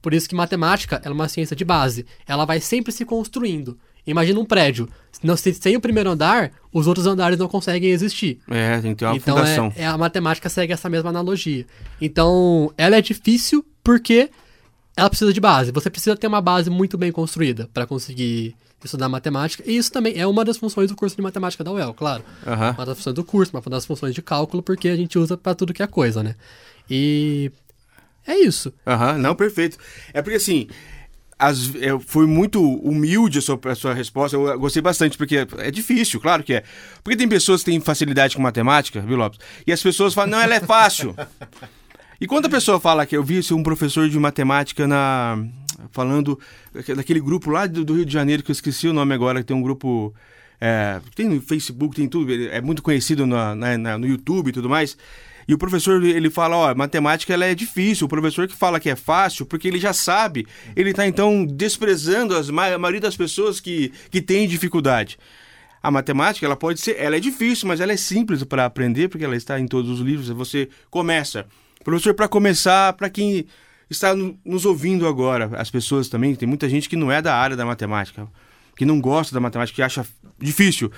Por 0.01 0.13
isso 0.13 0.27
que 0.27 0.35
matemática 0.35 0.99
é 1.05 1.09
uma 1.09 1.29
ciência 1.29 1.55
de 1.55 1.63
base. 1.63 2.05
Ela 2.27 2.43
vai 2.45 2.59
sempre 2.59 2.91
se 2.91 3.05
construindo. 3.05 3.77
Imagina 4.05 4.37
um 4.37 4.43
prédio. 4.45 4.89
Não, 5.23 5.37
se- 5.37 5.53
sem 5.53 5.77
o 5.77 5.79
primeiro 5.79 6.09
andar, 6.09 6.51
os 6.73 6.87
outros 6.87 7.05
andares 7.07 7.39
não 7.39 7.47
conseguem 7.47 7.89
existir. 7.91 8.39
É, 8.49 8.81
tem 8.81 8.91
que 8.91 8.97
ter 8.99 9.05
uma 9.05 9.15
então 9.15 9.37
fundação. 9.37 9.71
é, 9.77 9.83
é- 9.83 9.85
a 9.85 9.97
matemática 9.97 10.49
segue 10.49 10.73
essa 10.73 10.89
mesma 10.89 11.09
analogia. 11.09 11.65
Então 12.01 12.73
ela 12.77 12.97
é 12.97 13.01
difícil 13.01 13.65
porque 13.81 14.29
ela 14.95 15.09
precisa 15.09 15.33
de 15.33 15.39
base. 15.39 15.71
Você 15.71 15.89
precisa 15.89 16.15
ter 16.15 16.27
uma 16.27 16.41
base 16.41 16.69
muito 16.69 16.97
bem 16.97 17.11
construída 17.11 17.69
para 17.73 17.85
conseguir 17.85 18.55
estudar 18.83 19.09
matemática. 19.09 19.63
E 19.65 19.77
isso 19.77 19.91
também 19.91 20.17
é 20.17 20.27
uma 20.27 20.43
das 20.43 20.57
funções 20.57 20.89
do 20.89 20.95
curso 20.95 21.15
de 21.15 21.21
matemática 21.21 21.63
da 21.63 21.71
UEL, 21.71 21.93
claro. 21.93 22.23
Aham. 22.45 22.75
Uma 22.77 22.85
das 22.85 22.97
funções 22.97 23.15
do 23.15 23.23
curso, 23.23 23.55
uma 23.55 23.61
das 23.61 23.85
funções 23.85 24.13
de 24.13 24.21
cálculo, 24.21 24.61
porque 24.61 24.89
a 24.89 24.95
gente 24.95 25.17
usa 25.17 25.37
para 25.37 25.55
tudo 25.55 25.73
que 25.73 25.81
é 25.81 25.87
coisa, 25.87 26.21
né? 26.21 26.35
E 26.89 27.51
é 28.27 28.37
isso. 28.37 28.73
Aham, 28.85 29.17
não, 29.17 29.35
perfeito. 29.35 29.77
É 30.13 30.21
porque 30.21 30.35
assim, 30.35 30.67
as, 31.39 31.73
eu 31.75 31.99
fui 31.99 32.25
muito 32.25 32.61
humilde 32.61 33.39
a 33.39 33.41
sua, 33.41 33.59
a 33.65 33.75
sua 33.75 33.93
resposta, 33.93 34.37
eu 34.37 34.59
gostei 34.59 34.81
bastante, 34.81 35.17
porque 35.17 35.47
é 35.57 35.71
difícil, 35.71 36.19
claro 36.19 36.43
que 36.43 36.53
é. 36.53 36.63
Porque 37.03 37.17
tem 37.17 37.27
pessoas 37.27 37.63
que 37.63 37.71
têm 37.71 37.79
facilidade 37.79 38.35
com 38.35 38.41
matemática, 38.41 39.01
viu, 39.01 39.17
Lopes? 39.17 39.39
E 39.65 39.71
as 39.71 39.81
pessoas 39.81 40.13
falam, 40.13 40.31
não, 40.31 40.39
ela 40.39 40.55
é 40.55 40.59
fácil. 40.59 41.15
E 42.23 42.25
quando 42.25 42.45
a 42.45 42.49
pessoa 42.49 42.79
fala 42.79 43.05
que 43.05 43.17
eu 43.17 43.21
vi 43.21 43.41
um 43.51 43.61
professor 43.61 44.07
de 44.07 44.17
matemática 44.17 44.87
na 44.87 45.45
falando 45.91 46.39
daquele 46.95 47.19
grupo 47.19 47.49
lá 47.49 47.67
do, 47.67 47.95
Rio 47.95 48.05
de 48.05 48.13
Janeiro, 48.13 48.41
que 48.41 48.49
eu 48.49 48.53
esqueci 48.53 48.87
o 48.87 48.93
nome 48.93 49.13
agora, 49.13 49.39
que 49.41 49.45
tem 49.45 49.57
um 49.57 49.61
grupo. 49.61 50.15
é, 50.61 51.01
tem 51.15 51.27
no 51.27 51.41
Facebook, 51.41 51.93
tem 51.93 52.07
tudo, 52.07 52.31
é 52.31 52.61
muito 52.61 52.81
conhecido 52.81 53.25
na- 53.27 53.53
na- 53.77 53.97
no 53.97 54.07
YouTube 54.07 54.47
e 54.47 54.51
tudo 54.53 54.69
mais. 54.69 54.97
E 55.45 55.53
o 55.53 55.57
professor, 55.57 56.01
ele 56.01 56.29
fala, 56.29 56.55
ó, 56.55 56.73
matemática 56.73 57.33
ela 57.33 57.43
é 57.43 57.53
difícil. 57.53 58.05
O 58.05 58.09
professor 58.09 58.47
que 58.47 58.55
fala 58.55 58.79
que 58.79 58.89
é 58.89 58.95
fácil, 58.95 59.45
porque 59.45 59.67
ele 59.67 59.77
já 59.77 59.91
sabe. 59.91 60.47
Ele 60.77 60.91
está 60.91 61.05
então 61.05 61.45
desprezando 61.45 62.37
as, 62.37 62.47
a 62.47 62.53
maioria 62.53 63.01
das 63.01 63.17
pessoas 63.17 63.59
que, 63.59 63.91
que 64.09 64.21
têm 64.21 64.47
dificuldade. 64.47 65.17
A 65.81 65.91
matemática, 65.91 66.45
ela 66.45 66.55
pode 66.55 66.79
ser, 66.79 66.95
ela 66.97 67.17
é 67.17 67.19
difícil, 67.19 67.67
mas 67.67 67.81
ela 67.81 67.91
é 67.91 67.97
simples 67.97 68.41
para 68.45 68.63
aprender, 68.63 69.09
porque 69.09 69.25
ela 69.25 69.35
está 69.35 69.59
em 69.59 69.67
todos 69.67 69.91
os 69.91 69.99
livros. 69.99 70.29
Você 70.29 70.69
começa. 70.89 71.45
Professor, 71.83 72.13
para 72.13 72.27
começar, 72.27 72.93
para 72.93 73.09
quem 73.09 73.45
está 73.89 74.15
no- 74.15 74.37
nos 74.45 74.65
ouvindo 74.65 75.07
agora, 75.07 75.49
as 75.57 75.69
pessoas 75.69 76.07
também, 76.09 76.33
tem 76.35 76.47
muita 76.47 76.67
gente 76.69 76.87
que 76.89 76.95
não 76.95 77.11
é 77.11 77.21
da 77.21 77.35
área 77.35 77.55
da 77.55 77.65
matemática, 77.65 78.27
que 78.75 78.85
não 78.85 78.99
gosta 78.99 79.33
da 79.33 79.39
matemática, 79.39 79.75
que 79.75 79.81
acha 79.81 80.05
difícil. 80.39 80.91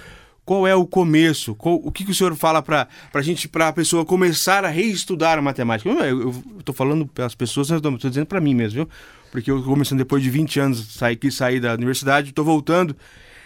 Qual 0.46 0.68
é 0.68 0.75
o 0.75 0.86
começo? 0.86 1.56
Qual- 1.56 1.82
o 1.84 1.92
que, 1.92 2.06
que 2.06 2.12
o 2.12 2.15
senhor 2.15 2.36
fala 2.36 2.62
para 2.62 2.88
a 3.13 3.22
gente, 3.22 3.48
para 3.48 3.68
a 3.70 3.74
pessoa 3.74 4.06
começar 4.06 4.63
a 4.63 4.68
reestudar 4.70 5.39
a 5.39 5.42
matemática? 5.42 5.89
Eu 5.89 6.30
estou 6.60 6.74
falando 6.75 7.06
para 7.08 7.25
as 7.25 7.34
pessoas, 7.34 7.70
mas 7.72 7.82
estou 7.82 8.10
dizendo 8.10 8.27
para 8.27 8.39
mim 8.39 8.54
mesmo, 8.54 8.75
viu? 8.75 8.89
Porque 9.32 9.50
eu 9.50 9.62
começando 9.63 9.98
depois 9.98 10.22
de 10.22 10.30
20 10.30 10.60
anos, 10.60 10.94
saí, 10.94 11.15
quis 11.15 11.34
sair 11.36 11.60
da 11.60 11.74
universidade, 11.74 12.30
estou 12.30 12.46
voltando. 12.46 12.96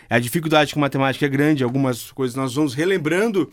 A 0.09 0.19
dificuldade 0.19 0.73
com 0.73 0.79
matemática 0.79 1.25
é 1.25 1.29
grande, 1.29 1.63
algumas 1.63 2.11
coisas 2.11 2.35
nós 2.35 2.53
vamos 2.53 2.73
relembrando, 2.73 3.49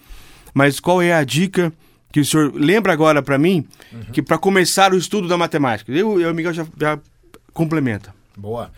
mas 0.53 0.81
qual 0.81 1.01
é 1.01 1.13
a 1.15 1.23
dica 1.23 1.73
que 2.13 2.21
o 2.21 2.25
senhor 2.25 2.53
lembra 2.55 2.93
agora 2.93 3.23
para 3.23 3.39
mim, 3.39 3.67
que 4.13 4.23
para 4.23 4.39
começar 4.39 4.93
o 4.93 4.97
estudo 4.97 5.29
da 5.29 5.37
matemática? 5.37 5.93
Eu 5.93 6.21
e 6.21 6.27
o 6.27 6.35
Miguel 6.35 6.53
já, 6.53 6.67
já 6.79 6.99
complementa. 7.53 8.15
Boa. 8.37 8.71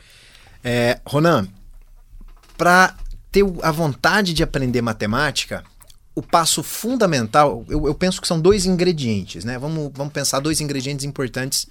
É, 0.62 1.00
Ronan, 1.04 1.48
para 2.56 2.94
ter 3.30 3.44
a 3.62 3.70
vontade 3.70 4.32
de 4.32 4.42
aprender 4.42 4.82
matemática, 4.82 5.62
o 6.14 6.22
passo 6.22 6.62
fundamental, 6.62 7.64
eu, 7.68 7.86
eu 7.86 7.94
penso 7.94 8.20
que 8.20 8.26
são 8.26 8.40
dois 8.40 8.66
ingredientes, 8.66 9.44
né? 9.44 9.58
Vamos, 9.58 9.92
vamos 9.94 10.12
pensar 10.12 10.40
dois 10.40 10.60
ingredientes 10.60 11.04
importantes 11.04 11.68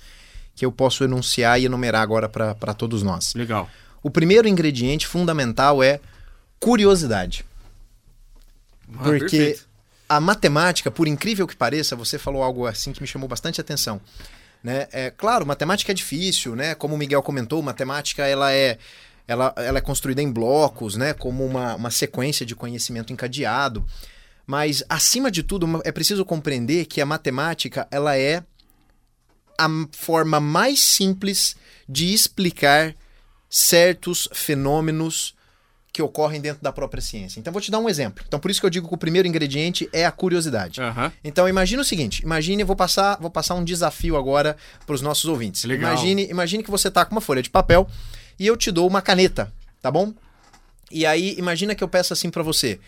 que 0.56 0.66
eu 0.66 0.72
posso 0.72 1.04
enunciar 1.04 1.60
e 1.60 1.66
enumerar 1.66 2.02
agora 2.02 2.30
para 2.30 2.74
todos 2.74 3.04
nós. 3.04 3.34
Legal. 3.36 3.70
O 4.02 4.10
primeiro 4.10 4.48
ingrediente 4.48 5.06
fundamental 5.06 5.84
é 5.84 6.00
curiosidade. 6.60 7.46
Ah, 8.94 9.04
Porque 9.04 9.20
perfeito. 9.20 9.67
A 10.10 10.20
matemática, 10.20 10.90
por 10.90 11.08
incrível 11.08 11.48
que 11.48 11.56
pareça, 11.56 11.96
você 11.96 12.18
falou 12.18 12.44
algo 12.44 12.66
assim 12.66 12.94
que 12.94 13.02
me 13.02 13.08
chamou 13.08 13.28
bastante 13.28 13.60
atenção. 13.60 14.00
Né? 14.64 14.88
É, 14.92 15.12
claro, 15.12 15.46
matemática 15.46 15.92
é 15.92 15.96
difícil, 15.96 16.56
né? 16.56 16.76
Como 16.76 16.96
o 16.96 16.98
Miguel 16.98 17.22
comentou, 17.22 17.62
matemática 17.62 18.26
ela 18.26 18.52
é, 18.52 18.78
ela, 19.28 19.54
ela 19.58 19.78
é 19.78 19.82
construída 19.82 20.22
em 20.22 20.32
blocos, 20.32 20.96
né? 20.96 21.14
Como 21.14 21.46
uma, 21.46 21.76
uma 21.76 21.92
sequência 21.92 22.46
de 22.46 22.56
conhecimento 22.56 23.14
encadeado. 23.14 23.86
Mas, 24.46 24.84
acima 24.88 25.30
de 25.30 25.44
tudo, 25.44 25.82
é 25.84 25.92
preciso 25.92 26.24
compreender 26.24 26.86
que 26.86 27.02
a 27.02 27.06
matemática 27.06 27.88
ela 27.92 28.18
é 28.18 28.44
a 29.58 29.68
forma 29.92 30.40
mais 30.40 30.80
simples 30.80 31.56
de 31.88 32.14
explicar 32.14 32.96
certos 33.50 34.30
fenômenos 34.34 35.36
que 35.92 36.02
ocorrem 36.02 36.40
dentro 36.40 36.62
da 36.62 36.72
própria 36.72 37.02
ciência. 37.02 37.40
Então, 37.40 37.52
vou 37.52 37.62
te 37.62 37.72
dar 37.72 37.80
um 37.80 37.90
exemplo. 37.90 38.24
Então, 38.28 38.40
por 38.40 38.52
isso 38.52 38.60
que 38.60 38.66
eu 38.66 38.70
digo 38.70 38.88
que 38.88 38.94
o 38.94 38.98
primeiro 38.98 39.28
ingrediente 39.28 39.90
é 39.92 40.06
a 40.06 40.12
curiosidade. 40.12 40.80
Aham. 40.82 41.12
Então 41.24 41.48
imagine 41.50 41.82
o 41.82 41.86
seguinte, 41.86 42.22
imagine, 42.24 42.62
eu 42.62 42.68
vou 42.68 42.76
passar, 42.76 43.18
vou 43.20 43.30
passar 43.30 43.56
um 43.56 43.64
desafio 43.64 44.16
agora 44.16 44.56
para 44.86 44.94
os 44.94 45.02
nossos 45.02 45.26
ouvintes. 45.26 45.64
Legal. 45.64 45.92
Imagine, 45.92 46.28
imagine 46.30 46.64
que 46.64 46.70
você 46.70 46.92
tá 46.92 47.04
com 47.04 47.14
uma 47.14 47.22
folha 47.22 47.42
de 47.42 47.50
papel 47.50 47.88
e 48.40 48.46
eu 48.46 48.56
te 48.56 48.72
dou 48.72 48.88
uma 48.88 49.02
caneta, 49.02 49.52
tá 49.82 49.90
bom? 49.90 50.14
E 50.92 51.06
aí 51.06 51.36
imagina 51.38 51.74
que 51.74 51.84
eu 51.84 51.88
peço 51.88 52.14
assim 52.14 52.30
para 52.30 52.44
você. 52.44 52.80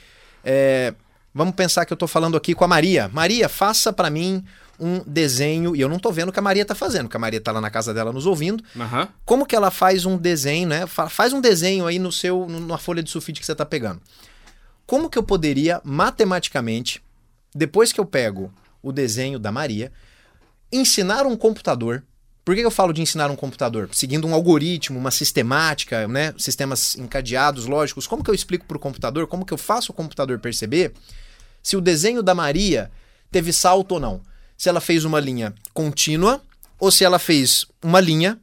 é, 0.44 0.94
vamos 1.34 1.56
pensar 1.56 1.86
que 1.86 1.94
eu 1.94 1.98
tô 1.98 2.08
falando 2.08 2.38
aqui 2.38 2.54
com 2.54 2.64
a 2.64 2.68
Maria. 2.68 3.10
Maria, 3.12 3.50
faça 3.50 3.92
para 3.92 4.10
mim 4.10 4.44
um 4.80 5.04
desenho 5.06 5.76
e 5.76 5.82
eu 5.82 5.90
não 5.90 6.00
tô 6.00 6.12
vendo 6.12 6.30
o 6.30 6.32
que 6.32 6.40
a 6.40 6.42
Maria 6.42 6.64
tá 6.66 6.74
fazendo, 6.76 7.04
porque 7.04 7.18
a 7.18 7.20
Maria 7.20 7.42
tá 7.42 7.52
lá 7.52 7.60
na 7.62 7.70
casa 7.70 7.94
dela 7.94 8.12
nos 8.14 8.26
ouvindo. 8.26 8.64
Aham. 8.80 9.08
Como 9.26 9.46
que 9.46 9.56
ela 9.56 9.70
faz 9.72 10.06
um 10.06 10.18
desenho, 10.18 10.68
né? 10.68 10.88
Fa- 10.88 11.10
Faz 11.10 11.34
um 11.34 11.42
desenho 11.42 11.86
aí 11.86 12.00
no 12.00 12.12
seu, 12.12 12.48
na 12.48 12.78
folha 12.78 13.04
de 13.04 13.10
sulfite 13.10 13.40
que 13.40 13.46
você 13.46 13.52
está 13.52 13.66
pegando. 13.66 14.02
Como 14.86 15.10
que 15.10 15.18
eu 15.18 15.24
poderia 15.24 15.82
matematicamente, 15.84 17.02
depois 17.54 17.92
que 17.92 18.00
eu 18.00 18.06
pego 18.06 18.52
o 18.82 18.92
desenho 18.92 19.38
da 19.38 19.52
Maria, 19.52 19.92
ensinar 20.72 21.26
um 21.26 21.36
computador? 21.36 22.04
Por 22.46 22.56
que 22.56 22.62
que 22.62 22.66
eu 22.68 22.72
falo 22.72 22.94
de 22.94 23.02
ensinar 23.02 23.30
um 23.30 23.36
computador? 23.36 23.90
Seguindo 23.92 24.28
um 24.28 24.34
algoritmo, 24.34 24.98
uma 24.98 25.12
sistemática, 25.12 26.08
né? 26.08 26.34
Sistemas 26.38 26.96
encadeados, 26.96 27.66
lógicos. 27.68 28.08
Como 28.08 28.24
que 28.24 28.30
eu 28.30 28.34
explico 28.34 28.66
para 28.66 28.78
o 28.78 28.80
computador? 28.80 29.28
Como 29.28 29.46
que 29.46 29.54
eu 29.54 29.58
faço 29.58 29.92
o 29.92 29.96
computador 29.96 30.40
perceber 30.40 30.94
se 31.62 31.78
o 31.78 31.82
desenho 31.82 32.24
da 32.24 32.34
Maria 32.34 32.90
teve 33.30 33.54
salto 33.54 33.92
ou 33.94 34.00
não? 34.00 34.22
Se 34.60 34.70
ela 34.70 34.80
fez 34.80 35.06
uma 35.06 35.20
linha 35.20 35.56
contínua 35.74 36.40
ou 36.78 36.92
se 36.92 37.04
ela 37.04 37.18
fez 37.18 37.66
uma 37.82 38.00
linha 38.00 38.40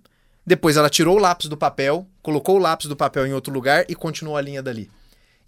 depois 0.46 0.76
ela 0.76 0.88
tirou 0.88 1.16
o 1.16 1.20
lápis 1.20 1.48
do 1.48 1.56
papel, 1.56 2.06
colocou 2.22 2.54
o 2.54 2.60
lápis 2.60 2.86
do 2.86 2.94
papel 2.94 3.26
em 3.26 3.32
outro 3.32 3.52
lugar 3.52 3.84
e 3.88 3.96
continuou 3.96 4.36
a 4.36 4.40
linha 4.40 4.62
dali. 4.62 4.88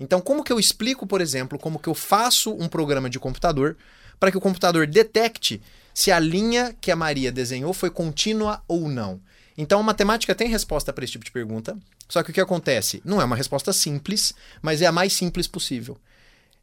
Então, 0.00 0.20
como 0.20 0.42
que 0.42 0.52
eu 0.52 0.58
explico, 0.58 1.06
por 1.06 1.20
exemplo, 1.20 1.56
como 1.56 1.78
que 1.78 1.88
eu 1.88 1.94
faço 1.94 2.52
um 2.52 2.66
programa 2.66 3.08
de 3.08 3.18
computador 3.18 3.76
para 4.18 4.32
que 4.32 4.36
o 4.36 4.40
computador 4.40 4.88
detecte 4.88 5.62
se 5.94 6.10
a 6.10 6.18
linha 6.18 6.74
que 6.80 6.90
a 6.90 6.96
Maria 6.96 7.30
desenhou 7.30 7.72
foi 7.72 7.90
contínua 7.90 8.60
ou 8.66 8.88
não? 8.88 9.20
Então, 9.56 9.78
a 9.78 9.82
matemática 9.84 10.34
tem 10.34 10.48
resposta 10.48 10.92
para 10.92 11.04
esse 11.04 11.12
tipo 11.12 11.24
de 11.24 11.32
pergunta. 11.32 11.76
Só 12.08 12.22
que 12.22 12.30
o 12.30 12.34
que 12.34 12.40
acontece? 12.40 13.00
Não 13.04 13.20
é 13.20 13.24
uma 13.24 13.36
resposta 13.36 13.72
simples, 13.72 14.32
mas 14.60 14.82
é 14.82 14.86
a 14.86 14.92
mais 14.92 15.12
simples 15.12 15.46
possível. 15.46 15.96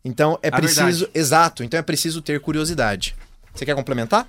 Então, 0.04 0.38
é 0.42 0.50
A 0.50 0.52
preciso. 0.52 0.82
verdade. 0.82 1.10
Exato, 1.14 1.64
então 1.64 1.80
é 1.80 1.84
preciso 1.84 2.22
ter 2.22 2.40
curiosidade. 2.40 3.16
Você 3.56 3.66
quer 3.66 3.74
complementar? 3.76 4.28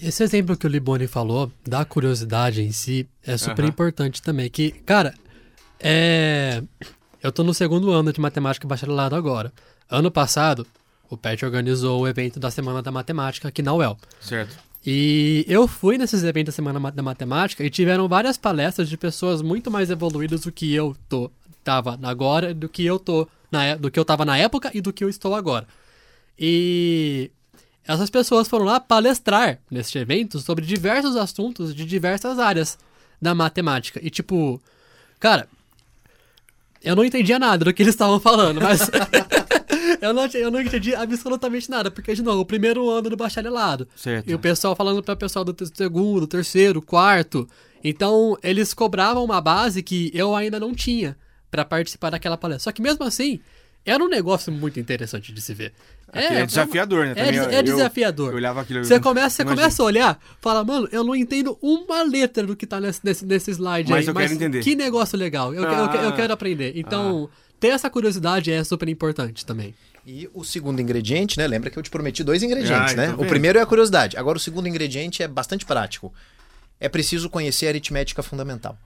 Esse 0.00 0.22
exemplo 0.22 0.56
que 0.56 0.66
o 0.66 0.68
Liboni 0.68 1.06
falou, 1.06 1.50
da 1.66 1.84
curiosidade 1.84 2.62
em 2.62 2.70
si, 2.70 3.08
é 3.24 3.36
super 3.36 3.62
Aham. 3.62 3.70
importante 3.70 4.22
também. 4.22 4.48
Que, 4.48 4.70
cara, 4.70 5.14
é. 5.80 6.62
Eu 7.22 7.32
tô 7.32 7.42
no 7.42 7.52
segundo 7.52 7.90
ano 7.90 8.12
de 8.12 8.20
matemática 8.20 8.68
bacharelado 8.68 9.16
agora. 9.16 9.52
ano 9.90 10.10
passado, 10.10 10.66
o 11.08 11.16
PET 11.16 11.44
organizou 11.44 12.00
o 12.00 12.08
evento 12.08 12.38
da 12.38 12.50
Semana 12.50 12.82
da 12.82 12.92
Matemática 12.92 13.48
aqui 13.48 13.62
na 13.62 13.72
UEL. 13.72 13.96
Certo. 14.20 14.56
E 14.84 15.44
eu 15.48 15.66
fui 15.66 15.98
nesses 15.98 16.22
eventos 16.22 16.54
da 16.54 16.56
Semana 16.56 16.92
da 16.92 17.02
Matemática 17.02 17.64
e 17.64 17.70
tiveram 17.70 18.06
várias 18.06 18.36
palestras 18.36 18.88
de 18.88 18.96
pessoas 18.96 19.42
muito 19.42 19.70
mais 19.70 19.90
evoluídas 19.90 20.42
do 20.42 20.52
que 20.52 20.72
eu 20.72 20.94
tô, 21.08 21.30
tava 21.64 21.98
agora, 22.02 22.54
do 22.54 22.68
que 22.68 22.84
eu 22.84 22.98
tô 22.98 23.26
na, 23.50 23.74
do 23.76 23.90
que 23.90 23.98
eu 23.98 24.04
tava 24.04 24.24
na 24.24 24.38
época 24.38 24.70
e 24.74 24.80
do 24.80 24.92
que 24.92 25.02
eu 25.02 25.08
estou 25.08 25.34
agora. 25.34 25.66
E 26.38 27.30
essas 27.86 28.10
pessoas 28.10 28.48
foram 28.48 28.64
lá 28.64 28.80
palestrar 28.80 29.58
neste 29.70 29.98
evento 29.98 30.40
sobre 30.40 30.64
diversos 30.64 31.16
assuntos 31.16 31.74
de 31.74 31.84
diversas 31.84 32.38
áreas 32.38 32.78
da 33.20 33.34
matemática. 33.34 34.00
E 34.02 34.10
tipo, 34.10 34.60
cara, 35.20 35.48
eu 36.82 36.94
não 36.94 37.04
entendia 37.04 37.38
nada 37.38 37.64
do 37.64 37.74
que 37.74 37.82
eles 37.82 37.94
estavam 37.94 38.20
falando, 38.20 38.60
mas 38.60 38.90
eu, 40.00 40.12
não, 40.12 40.26
eu 40.26 40.50
não 40.50 40.60
entendi 40.60 40.94
absolutamente 40.94 41.70
nada, 41.70 41.90
porque, 41.90 42.14
de 42.14 42.22
novo, 42.22 42.40
o 42.40 42.46
primeiro 42.46 42.88
ano 42.90 43.10
do 43.10 43.16
bacharelado. 43.16 43.88
Certo. 43.96 44.28
E 44.28 44.34
o 44.34 44.38
pessoal 44.38 44.76
falando 44.76 45.02
para 45.02 45.14
o 45.14 45.16
pessoal 45.16 45.44
do 45.44 45.54
segundo, 45.74 46.26
terceiro, 46.26 46.82
quarto. 46.82 47.48
Então, 47.82 48.36
eles 48.42 48.74
cobravam 48.74 49.24
uma 49.24 49.40
base 49.40 49.82
que 49.82 50.10
eu 50.14 50.34
ainda 50.34 50.58
não 50.60 50.74
tinha 50.74 51.16
para 51.50 51.64
participar 51.64 52.10
daquela 52.10 52.36
palestra. 52.36 52.64
Só 52.64 52.72
que 52.72 52.82
mesmo 52.82 53.04
assim, 53.04 53.40
era 53.86 54.02
um 54.02 54.08
negócio 54.08 54.52
muito 54.52 54.78
interessante 54.80 55.32
de 55.32 55.40
se 55.40 55.54
ver. 55.54 55.72
É, 56.12 56.44
desafiador, 56.46 57.06
né? 57.06 57.12
É, 57.12 57.24
Também 57.24 57.40
é 57.54 57.58
eu- 57.58 57.62
desafiador. 57.62 58.30
Eu 58.30 58.36
olhava 58.36 58.60
aquilo. 58.60 58.84
Você 58.84 58.98
começa, 59.00 59.30
você 59.36 59.42
Imagina. 59.42 59.62
começa 59.62 59.82
a 59.82 59.86
olhar, 59.86 60.20
fala, 60.40 60.64
mano, 60.64 60.88
eu 60.92 61.02
não 61.04 61.14
entendo 61.16 61.58
uma 61.60 62.02
letra 62.02 62.46
do 62.46 62.54
que 62.56 62.66
tá 62.66 62.80
nesse, 62.80 63.00
nesse, 63.04 63.24
nesse 63.26 63.50
slide 63.52 63.90
Mas 63.90 64.06
aí. 64.06 64.08
eu 64.08 64.14
quero 64.14 64.32
entender. 64.32 64.62
Que 64.62 64.74
negócio 64.76 65.16
legal. 65.18 65.52
Eu, 65.54 65.62
eu- 65.64 65.70
eu, 65.70 66.08
Ah. 66.08 66.12
quero 66.14 66.32
aprender. 66.32 66.72
Então, 66.76 67.28
ter 67.58 67.68
essa 67.68 67.88
curiosidade 67.90 68.50
é 68.52 68.62
super 68.64 68.88
importante 68.88 69.44
também. 69.44 69.74
E 70.06 70.30
o 70.32 70.44
segundo 70.44 70.80
ingrediente, 70.80 71.36
né? 71.36 71.46
Lembra 71.48 71.68
que 71.68 71.76
eu 71.78 71.82
te 71.82 71.90
prometi 71.90 72.22
dois 72.22 72.42
ingredientes, 72.42 72.92
Ah, 72.92 72.96
né? 72.96 73.14
O 73.18 73.24
primeiro 73.26 73.58
é 73.58 73.62
a 73.62 73.66
curiosidade. 73.66 74.16
Agora, 74.16 74.36
o 74.38 74.40
segundo 74.40 74.68
ingrediente 74.68 75.22
é 75.22 75.26
bastante 75.28 75.64
prático. 75.66 76.14
É 76.78 76.88
preciso 76.88 77.28
conhecer 77.28 77.66
a 77.66 77.70
aritmética 77.70 78.22
fundamental. 78.22 78.78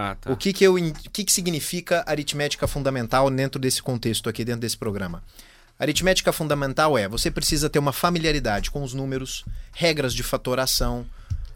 Ah, 0.00 0.14
tá. 0.14 0.30
O 0.32 0.36
que 0.36 0.52
que, 0.52 0.62
eu, 0.62 0.74
o 0.76 0.92
que 1.10 1.24
que 1.24 1.32
significa 1.32 2.04
aritmética 2.06 2.68
fundamental 2.68 3.28
dentro 3.30 3.60
desse 3.60 3.82
contexto 3.82 4.28
aqui, 4.28 4.44
dentro 4.44 4.60
desse 4.60 4.76
programa? 4.78 5.24
Aritmética 5.76 6.32
fundamental 6.32 6.96
é, 6.96 7.08
você 7.08 7.32
precisa 7.32 7.68
ter 7.68 7.80
uma 7.80 7.92
familiaridade 7.92 8.70
com 8.70 8.84
os 8.84 8.94
números, 8.94 9.44
regras 9.72 10.14
de 10.14 10.22
fatoração, 10.22 11.04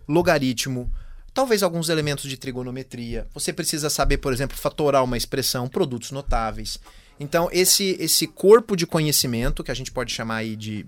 logaritmo, 0.09 0.93
talvez 1.33 1.63
alguns 1.63 1.89
elementos 1.89 2.29
de 2.29 2.37
trigonometria. 2.37 3.29
Você 3.33 3.53
precisa 3.53 3.89
saber, 3.89 4.19
por 4.19 4.33
exemplo, 4.33 4.57
fatorar 4.57 5.05
uma 5.05 5.17
expressão, 5.17 5.69
produtos 5.69 6.11
notáveis. 6.11 6.81
Então, 7.21 7.49
esse, 7.53 7.97
esse 8.01 8.27
corpo 8.27 8.75
de 8.75 8.89
conhecimento, 8.89 9.63
que 9.63 9.71
a 9.71 9.75
gente 9.75 9.93
pode 9.93 10.13
chamar 10.13 10.37
aí 10.39 10.57
de... 10.57 10.85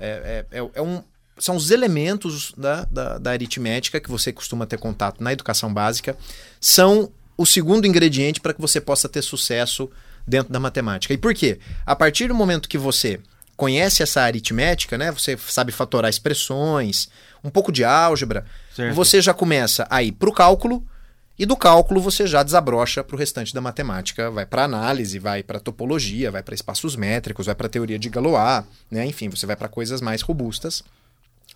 é- 0.00 0.46
é- 0.50 0.58
é- 0.58 0.70
é 0.72 0.80
um, 0.82 1.02
são 1.38 1.56
os 1.56 1.70
elementos 1.70 2.52
da, 2.56 2.84
da, 2.84 3.18
da 3.18 3.30
aritmética 3.30 4.00
que 4.00 4.10
você 4.10 4.32
costuma 4.32 4.66
ter 4.66 4.78
contato 4.78 5.22
na 5.22 5.32
educação 5.32 5.72
básica, 5.72 6.16
são 6.60 7.10
o 7.36 7.46
segundo 7.46 7.86
ingrediente 7.86 8.40
para 8.40 8.52
que 8.52 8.60
você 8.60 8.80
possa 8.80 9.08
ter 9.08 9.22
sucesso 9.22 9.90
dentro 10.26 10.52
da 10.52 10.60
matemática. 10.60 11.14
E 11.14 11.18
por 11.18 11.34
quê? 11.34 11.58
A 11.86 11.94
partir 11.96 12.28
do 12.28 12.34
momento 12.34 12.68
que 12.68 12.76
você 12.76 13.20
conhece 13.56 14.02
essa 14.02 14.22
aritmética, 14.22 14.98
né, 14.98 15.10
você 15.10 15.36
sabe 15.36 15.72
fatorar 15.72 16.08
expressões, 16.08 17.08
um 17.42 17.50
pouco 17.50 17.72
de 17.72 17.84
álgebra, 17.84 18.44
Certo. 18.74 18.94
você 18.94 19.20
já 19.20 19.34
começa 19.34 19.86
a 19.90 20.02
ir 20.02 20.12
para 20.12 20.28
o 20.28 20.32
cálculo 20.32 20.84
e 21.38 21.46
do 21.46 21.56
cálculo 21.56 22.00
você 22.00 22.26
já 22.26 22.42
desabrocha 22.42 23.02
para 23.02 23.14
o 23.14 23.18
restante 23.18 23.54
da 23.54 23.60
matemática, 23.60 24.30
vai 24.30 24.44
para 24.44 24.64
análise, 24.64 25.18
vai 25.18 25.42
para 25.42 25.60
topologia, 25.60 26.30
vai 26.30 26.42
para 26.42 26.54
espaços 26.54 26.96
métricos, 26.96 27.46
vai 27.46 27.54
para 27.54 27.68
teoria 27.68 27.98
de 27.98 28.08
Galois, 28.08 28.64
né? 28.90 29.06
enfim, 29.06 29.28
você 29.28 29.46
vai 29.46 29.56
para 29.56 29.68
coisas 29.68 30.00
mais 30.00 30.22
robustas. 30.22 30.82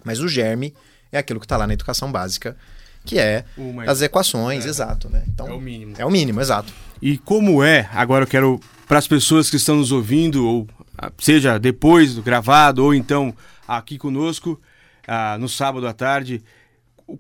Mas 0.05 0.21
o 0.21 0.29
germe 0.29 0.75
é 1.11 1.19
aquilo 1.19 1.39
que 1.41 1.47
está 1.47 1.57
lá 1.57 1.67
na 1.67 1.73
educação 1.75 2.11
básica, 2.11 2.57
que 3.05 3.19
é 3.19 3.45
mais- 3.75 3.89
as 3.89 4.03
equações, 4.03 4.65
exato, 4.65 5.09
né? 5.09 5.25
Então, 5.29 5.49
É 5.49 5.53
o 5.53 5.61
mínimo. 5.61 5.95
É 5.99 6.05
o 6.07 6.11
mínimo, 6.11 6.41
exato. 6.41 6.73
E 7.01 7.19
como 7.19 7.63
é, 7.63 7.89
agora 7.93 8.25
eu 8.25 8.29
quero, 8.29 8.61
para 8.87 8.99
as 8.99 9.09
pessoas 9.09 9.51
que 9.51 9.57
estão 9.57 9.77
nos 9.77 9.91
ouvindo, 9.93 10.47
ou 10.47 10.69
ah, 10.97 11.11
seja 11.19 11.59
depois 11.59 12.15
do 12.15 12.23
gravado, 12.23 12.85
ou 12.85 12.95
então 12.95 13.35
aqui 13.67 13.99
conosco, 13.99 14.61
ah, 15.07 15.37
no 15.39 15.49
sábado 15.49 15.87
à 15.87 15.93
tarde, 15.93 16.43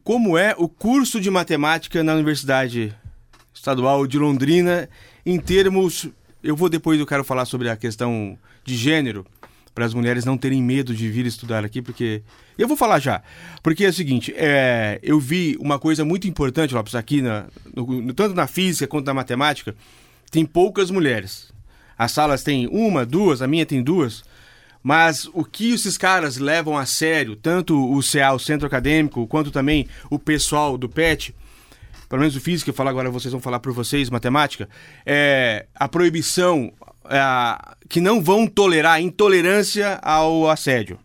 como 0.04 0.38
é 0.38 0.54
o 0.56 0.68
curso 0.68 1.20
de 1.20 1.30
matemática 1.30 2.02
na 2.04 2.14
Universidade 2.14 2.94
Estadual 3.52 4.06
de 4.06 4.18
Londrina, 4.18 4.88
em 5.26 5.38
termos. 5.38 6.08
Eu 6.42 6.56
vou 6.56 6.68
depois, 6.68 6.98
eu 6.98 7.06
quero 7.06 7.22
falar 7.24 7.44
sobre 7.44 7.68
a 7.68 7.76
questão 7.76 8.38
de 8.64 8.76
gênero, 8.76 9.26
para 9.74 9.84
as 9.86 9.94
mulheres 9.94 10.24
não 10.24 10.36
terem 10.36 10.62
medo 10.62 10.94
de 10.94 11.08
vir 11.10 11.26
estudar 11.26 11.64
aqui, 11.64 11.80
porque. 11.82 12.22
Eu 12.58 12.68
vou 12.68 12.76
falar 12.76 12.98
já. 12.98 13.22
Porque 13.62 13.84
é 13.84 13.88
o 13.88 13.92
seguinte, 13.92 14.32
é, 14.36 14.98
eu 15.02 15.18
vi 15.18 15.56
uma 15.58 15.78
coisa 15.78 16.04
muito 16.04 16.28
importante, 16.28 16.74
Lopes, 16.74 16.94
aqui, 16.94 17.22
na, 17.22 17.46
no- 17.74 18.12
tanto 18.12 18.34
na 18.34 18.46
física 18.46 18.86
quanto 18.86 19.06
na 19.06 19.14
matemática, 19.14 19.74
tem 20.30 20.44
poucas 20.44 20.90
mulheres. 20.90 21.50
As 21.96 22.12
salas 22.12 22.42
têm 22.42 22.66
uma, 22.68 23.06
duas, 23.06 23.40
a 23.40 23.46
minha 23.46 23.64
tem 23.64 23.82
duas. 23.82 24.22
Mas 24.82 25.26
o 25.32 25.44
que 25.44 25.72
esses 25.72 25.96
caras 25.96 26.38
levam 26.38 26.76
a 26.76 26.84
sério, 26.84 27.36
tanto 27.36 27.74
o 27.78 28.00
CA, 28.02 28.32
o 28.32 28.38
Centro 28.38 28.66
Acadêmico, 28.66 29.26
quanto 29.28 29.50
também 29.52 29.86
o 30.10 30.18
pessoal 30.18 30.76
do 30.76 30.88
PET, 30.88 31.32
pelo 32.08 32.20
menos 32.20 32.34
o 32.34 32.40
físico, 32.40 32.68
eu 32.68 32.74
falo 32.74 32.88
agora, 32.88 33.08
vocês 33.08 33.30
vão 33.30 33.40
falar 33.40 33.60
por 33.60 33.72
vocês, 33.72 34.10
matemática, 34.10 34.68
é 35.06 35.66
a 35.74 35.86
proibição 35.88 36.72
é, 37.08 37.74
que 37.88 38.00
não 38.00 38.22
vão 38.22 38.46
tolerar 38.46 39.00
intolerância 39.00 39.98
ao 40.02 40.48
assédio. 40.48 40.98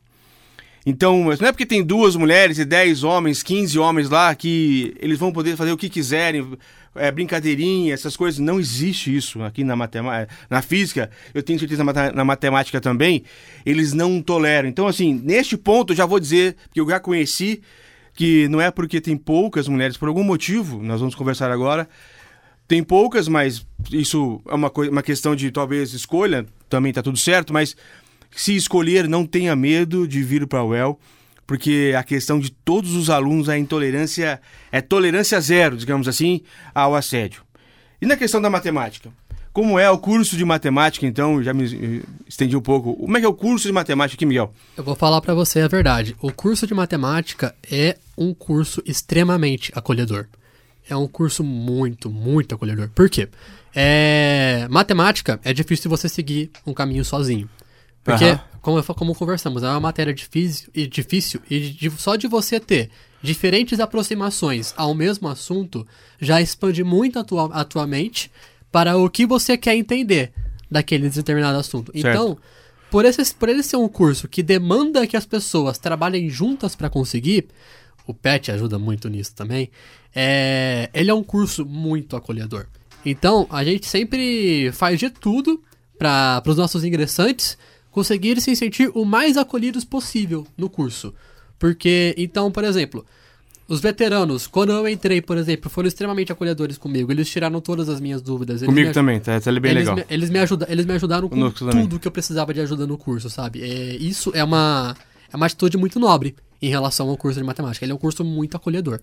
Então, 0.85 1.25
não 1.25 1.47
é 1.47 1.51
porque 1.51 1.65
tem 1.65 1.83
duas 1.83 2.15
mulheres 2.15 2.57
e 2.59 2.63
dez 2.63 3.03
homens, 3.03 3.43
15 3.43 3.77
homens 3.77 4.09
lá 4.09 4.33
que 4.33 4.95
eles 5.01 5.19
vão 5.19 5.33
poder 5.33 5.57
fazer 5.57 5.73
o 5.73 5.77
que 5.77 5.89
quiserem, 5.89 6.57
é, 6.95 7.11
brincadeirinha, 7.11 7.93
essas 7.93 8.15
coisas. 8.15 8.39
Não 8.39 8.57
existe 8.57 9.13
isso 9.13 9.43
aqui 9.43 9.65
na 9.65 9.75
matemática. 9.75 10.33
Na 10.49 10.61
física, 10.61 11.09
eu 11.33 11.43
tenho 11.43 11.59
certeza 11.59 11.83
na 11.83 12.23
matemática 12.23 12.79
também, 12.79 13.23
eles 13.65 13.91
não 13.91 14.21
toleram. 14.21 14.69
Então, 14.69 14.87
assim, 14.87 15.13
neste 15.23 15.57
ponto 15.57 15.91
eu 15.91 15.97
já 15.97 16.05
vou 16.05 16.21
dizer, 16.21 16.55
que 16.73 16.79
eu 16.79 16.89
já 16.89 17.01
conheci, 17.01 17.61
que 18.13 18.47
não 18.47 18.61
é 18.61 18.71
porque 18.71 19.01
tem 19.01 19.17
poucas 19.17 19.67
mulheres, 19.67 19.97
por 19.97 20.07
algum 20.07 20.23
motivo, 20.23 20.81
nós 20.81 21.01
vamos 21.01 21.15
conversar 21.15 21.51
agora, 21.51 21.87
tem 22.67 22.83
poucas, 22.83 23.27
mas 23.27 23.65
isso 23.91 24.41
é 24.47 24.53
uma, 24.53 24.71
uma 24.91 25.01
questão 25.01 25.35
de 25.35 25.49
talvez 25.51 25.93
escolha, 25.93 26.45
também 26.69 26.91
tá 26.91 27.01
tudo 27.01 27.17
certo, 27.17 27.53
mas 27.53 27.75
se 28.31 28.55
escolher, 28.55 29.07
não 29.07 29.25
tenha 29.25 29.55
medo 29.55 30.07
de 30.07 30.21
vir 30.21 30.45
para 30.45 30.59
a 30.59 30.65
UEL, 30.65 30.99
porque 31.45 31.93
a 31.97 32.03
questão 32.03 32.39
de 32.39 32.51
todos 32.51 32.93
os 32.93 33.09
alunos, 33.09 33.47
a 33.47 33.57
intolerância 33.57 34.41
é 34.71 34.81
tolerância 34.81 35.39
zero, 35.39 35.77
digamos 35.77 36.07
assim, 36.07 36.41
ao 36.75 36.93
assédio. 36.93 37.41
E 38.01 38.05
na 38.05 38.17
questão 38.17 38.41
da 38.41 38.49
matemática? 38.49 39.09
Como 39.53 39.79
é 39.79 39.89
o 39.89 39.97
curso 39.97 40.37
de 40.37 40.45
matemática, 40.45 41.07
então? 41.07 41.41
Já 41.41 41.51
me 41.51 42.03
estendi 42.27 42.55
um 42.55 42.61
pouco. 42.61 42.95
Como 42.95 43.17
é 43.17 43.19
que 43.19 43.25
é 43.25 43.29
o 43.29 43.33
curso 43.33 43.65
de 43.65 43.73
matemática 43.73 44.15
aqui, 44.15 44.25
Miguel? 44.25 44.53
Eu 44.75 44.83
vou 44.83 44.95
falar 44.95 45.19
pra 45.19 45.33
você 45.33 45.61
a 45.61 45.67
verdade. 45.67 46.15
O 46.21 46.31
curso 46.31 46.67
de 46.67 46.75
matemática 46.75 47.55
é 47.71 47.97
um 48.15 48.35
curso 48.35 48.83
extremamente 48.85 49.71
acolhedor. 49.73 50.27
É 50.89 50.95
um 50.95 51.07
curso 51.07 51.43
muito, 51.43 52.09
muito 52.09 52.55
acolhedor. 52.55 52.89
Por 52.89 53.09
quê? 53.09 53.27
É... 53.75 54.67
Matemática 54.69 55.39
é 55.43 55.53
difícil 55.53 55.89
você 55.89 56.07
seguir 56.09 56.49
um 56.65 56.73
caminho 56.73 57.03
sozinho. 57.05 57.49
Porque, 58.03 58.23
Aham. 58.23 58.41
como, 58.61 58.83
como 58.95 59.15
conversamos, 59.15 59.63
é 59.63 59.67
uma 59.67 59.79
matéria 59.81 60.13
difícil 60.13 60.69
e, 60.73 60.87
difícil, 60.87 61.41
e 61.49 61.59
de- 61.71 61.91
só 61.91 62.15
de 62.15 62.25
você 62.27 62.59
ter 62.59 62.89
diferentes 63.21 63.79
aproximações 63.79 64.73
ao 64.77 64.93
mesmo 64.93 65.27
assunto 65.27 65.85
já 66.19 66.41
expande 66.41 66.83
muito 66.83 67.19
a 67.19 67.23
tua, 67.23 67.45
a 67.53 67.65
tua 67.65 67.85
mente 67.85 68.31
para 68.71 68.95
o 68.95 69.09
que 69.09 69.25
você 69.25 69.57
quer 69.57 69.75
entender 69.75 70.31
daquele 70.71 71.09
determinado 71.09 71.57
assunto. 71.57 71.91
Certo. 71.91 72.07
Então, 72.07 72.37
por, 72.89 73.03
esse, 73.03 73.35
por 73.35 73.49
ele 73.49 73.63
ser 73.63 73.75
um 73.75 73.89
curso 73.89 74.27
que 74.27 74.41
demanda 74.41 75.05
que 75.05 75.17
as 75.17 75.25
pessoas 75.25 75.77
trabalhem 75.77 76.29
juntas 76.29 76.75
para 76.75 76.89
conseguir, 76.89 77.47
o 78.07 78.13
PET 78.13 78.51
ajuda 78.51 78.79
muito 78.79 79.09
nisso 79.09 79.35
também, 79.35 79.69
é, 80.15 80.89
ele 80.93 81.11
é 81.11 81.13
um 81.13 81.23
curso 81.23 81.65
muito 81.65 82.15
acolhedor. 82.15 82.65
Então, 83.05 83.45
a 83.49 83.63
gente 83.63 83.85
sempre 83.85 84.71
faz 84.71 84.99
de 84.99 85.09
tudo 85.09 85.61
para 85.97 86.41
os 86.45 86.57
nossos 86.57 86.83
ingressantes 86.83 87.57
conseguirem 87.91 88.41
se 88.41 88.55
sentir 88.55 88.91
o 88.93 89.03
mais 89.05 89.37
acolhidos 89.37 89.83
possível 89.83 90.45
no 90.57 90.69
curso. 90.69 91.13
Porque, 91.57 92.13
então, 92.17 92.51
por 92.51 92.63
exemplo, 92.63 93.05
os 93.67 93.81
veteranos, 93.81 94.47
quando 94.47 94.71
eu 94.71 94.87
entrei, 94.87 95.21
por 95.21 95.37
exemplo, 95.37 95.69
foram 95.69 95.87
extremamente 95.87 96.31
acolhedores 96.31 96.77
comigo. 96.77 97.11
Eles 97.11 97.29
tiraram 97.29 97.59
todas 97.59 97.89
as 97.89 97.99
minhas 97.99 98.21
dúvidas. 98.21 98.61
Eles 98.61 98.73
Comigo 98.73 98.93
também, 98.93 99.19
tá, 99.19 99.39
tá 99.39 99.51
bem 99.51 99.71
eles 99.71 99.81
legal. 99.81 99.95
Me, 99.95 100.05
eles, 100.09 100.29
me 100.29 100.39
ajuda, 100.39 100.67
eles 100.69 100.85
me 100.85 100.93
ajudaram 100.93 101.27
com 101.27 101.35
Conosco 101.35 101.59
também. 101.65 101.83
tudo 101.83 101.99
que 101.99 102.07
eu 102.07 102.11
precisava 102.11 102.53
de 102.53 102.61
ajuda 102.61 102.87
no 102.87 102.97
curso, 102.97 103.29
sabe? 103.29 103.61
É, 103.61 103.95
isso 103.95 104.31
é 104.33 104.43
uma, 104.43 104.95
é 105.31 105.35
uma 105.35 105.45
atitude 105.45 105.77
muito 105.77 105.99
nobre 105.99 106.35
em 106.61 106.69
relação 106.69 107.09
ao 107.09 107.17
curso 107.17 107.39
de 107.39 107.45
matemática. 107.45 107.85
Ele 107.85 107.91
é 107.91 107.95
um 107.95 107.99
curso 107.99 108.23
muito 108.23 108.57
acolhedor. 108.57 108.99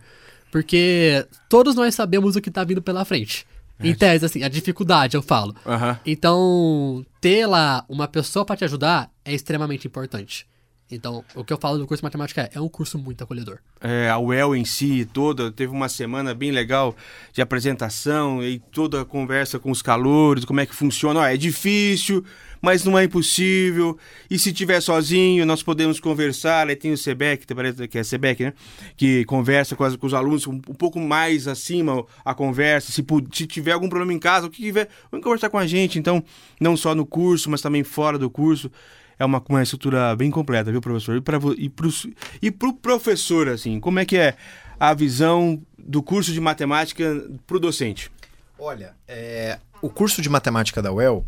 Porque 0.51 1.27
todos 1.49 1.75
nós 1.75 1.95
sabemos 1.95 2.37
o 2.37 2.41
que 2.41 2.49
está 2.49 2.63
vindo 2.63 2.83
pela 2.83 3.05
frente. 3.05 3.47
Em 3.81 3.95
tese, 3.95 4.25
assim, 4.25 4.43
a 4.43 4.49
dificuldade, 4.49 5.17
eu 5.17 5.23
falo. 5.23 5.55
Aham. 5.67 5.99
Então, 6.07 7.05
ter 7.21 7.45
lá 7.47 7.85
uma 7.89 8.07
pessoa 8.07 8.45
pra 8.45 8.57
te 8.57 8.65
ajudar 8.65 9.11
é 9.25 9.35
extremamente 9.35 9.87
importante. 9.87 10.47
Então, 10.90 11.25
o 11.35 11.42
que 11.42 11.53
eu 11.53 11.59
falo 11.59 11.79
do 11.79 11.87
curso 11.87 12.03
de 12.03 12.05
matemática 12.05 12.42
é, 12.42 12.51
é 12.59 12.61
um 12.61 12.68
curso 12.68 12.99
muito 12.99 13.25
acolhedor. 13.25 13.59
É, 13.81 14.09
a 14.11 14.18
UEL 14.18 14.55
em 14.55 14.64
si 14.64 15.09
toda 15.12 15.51
teve 15.51 15.73
uma 15.73 15.88
semana 15.88 16.35
bem 16.35 16.51
legal 16.51 16.94
de 17.33 17.40
apresentação 17.40 18.42
e 18.44 18.59
toda 18.70 19.01
a 19.01 19.05
conversa 19.05 19.59
com 19.59 19.70
os 19.70 19.81
calouros, 19.83 20.44
como 20.44 20.61
é 20.61 20.66
que 20.66 20.75
funciona. 20.75 21.20
Ó, 21.20 21.25
é 21.27 21.37
difícil, 21.38 22.23
mas 22.61 22.85
não 22.85 22.99
é 22.99 23.05
impossível. 23.05 23.99
E 24.31 24.38
se 24.38 24.53
tiver 24.53 24.81
sozinho, 24.81 25.44
nós 25.47 25.62
podemos 25.62 25.99
conversar. 25.99 26.68
Aí 26.68 26.77
tem 26.77 26.92
o 26.92 26.99
SEBEC, 26.99 27.47
que 27.88 27.99
é 27.99 28.05
SEBEC, 28.05 28.44
né? 28.44 28.53
Que 28.97 29.25
conversa 29.25 29.75
com, 29.75 29.85
as- 29.85 29.97
com 29.97 30.07
os 30.07 30.14
alunos 30.14 30.47
um, 30.47 30.53
um 30.53 30.75
pouco 30.75 31.01
mais 31.01 31.49
acima 31.49 32.05
a 32.25 32.35
conversa. 32.35 32.92
Se, 32.92 33.05
se 33.33 33.47
tiver 33.47 33.73
algum 33.73 33.88
problema 33.88 34.12
em 34.12 34.18
casa, 34.18 34.47
o 34.47 34.51
que 34.51 34.62
tiver, 34.62 34.88
vem 35.11 35.20
conversar 35.20 35.49
com 35.49 35.59
a 35.59 35.66
gente. 35.66 35.99
Então, 35.99 36.23
não 36.61 36.77
só 36.77 36.94
no 36.94 37.07
curso, 37.07 37.51
mas 37.51 37.62
também 37.62 37.83
fora 37.83 38.18
do 38.18 38.29
curso. 38.31 38.70
É 39.18 39.24
uma, 39.24 39.42
uma 39.48 39.62
estrutura 39.62 40.14
bem 40.16 40.31
completa, 40.31 40.70
viu, 40.70 40.81
professor? 40.81 41.16
E 41.16 41.20
para 41.20 41.38
e 41.57 41.68
pros, 41.68 42.07
e 42.42 42.50
pro 42.50 42.72
professor, 42.72 43.48
assim, 43.48 43.79
como 43.81 43.98
é 43.98 44.05
que 44.05 44.16
é 44.16 44.37
a 44.79 44.92
visão 44.92 45.61
do 45.79 46.03
curso 46.03 46.33
de 46.33 46.40
matemática 46.40 47.05
pro 47.46 47.61
docente? 47.61 48.11
Olha, 48.59 48.94
é, 49.07 49.59
o 49.81 49.88
curso 49.88 50.22
de 50.22 50.29
matemática 50.29 50.81
da 50.81 50.92
UEL, 50.92 51.27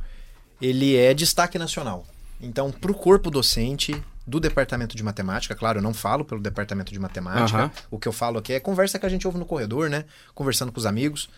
ele 0.60 0.96
é 0.96 1.12
destaque 1.12 1.58
nacional. 1.58 2.06
Então, 2.40 2.70
para 2.70 2.90
o 2.90 2.94
corpo 2.94 3.30
docente 3.30 4.00
do 4.26 4.40
departamento 4.40 4.96
de 4.96 5.02
matemática, 5.02 5.54
claro, 5.54 5.78
eu 5.78 5.82
não 5.82 5.94
falo 5.94 6.24
pelo 6.24 6.40
departamento 6.40 6.92
de 6.92 6.98
matemática, 6.98 7.58
Aham. 7.58 7.70
o 7.90 7.98
que 7.98 8.08
eu 8.08 8.12
falo 8.12 8.38
aqui 8.38 8.52
é 8.52 8.60
conversa 8.60 8.98
que 8.98 9.06
a 9.06 9.08
gente 9.08 9.26
ouve 9.26 9.38
no 9.38 9.46
corredor, 9.46 9.88
né? 9.88 10.04
Conversando 10.34 10.72
com 10.72 10.78
os 10.78 10.86
amigos, 10.86 11.28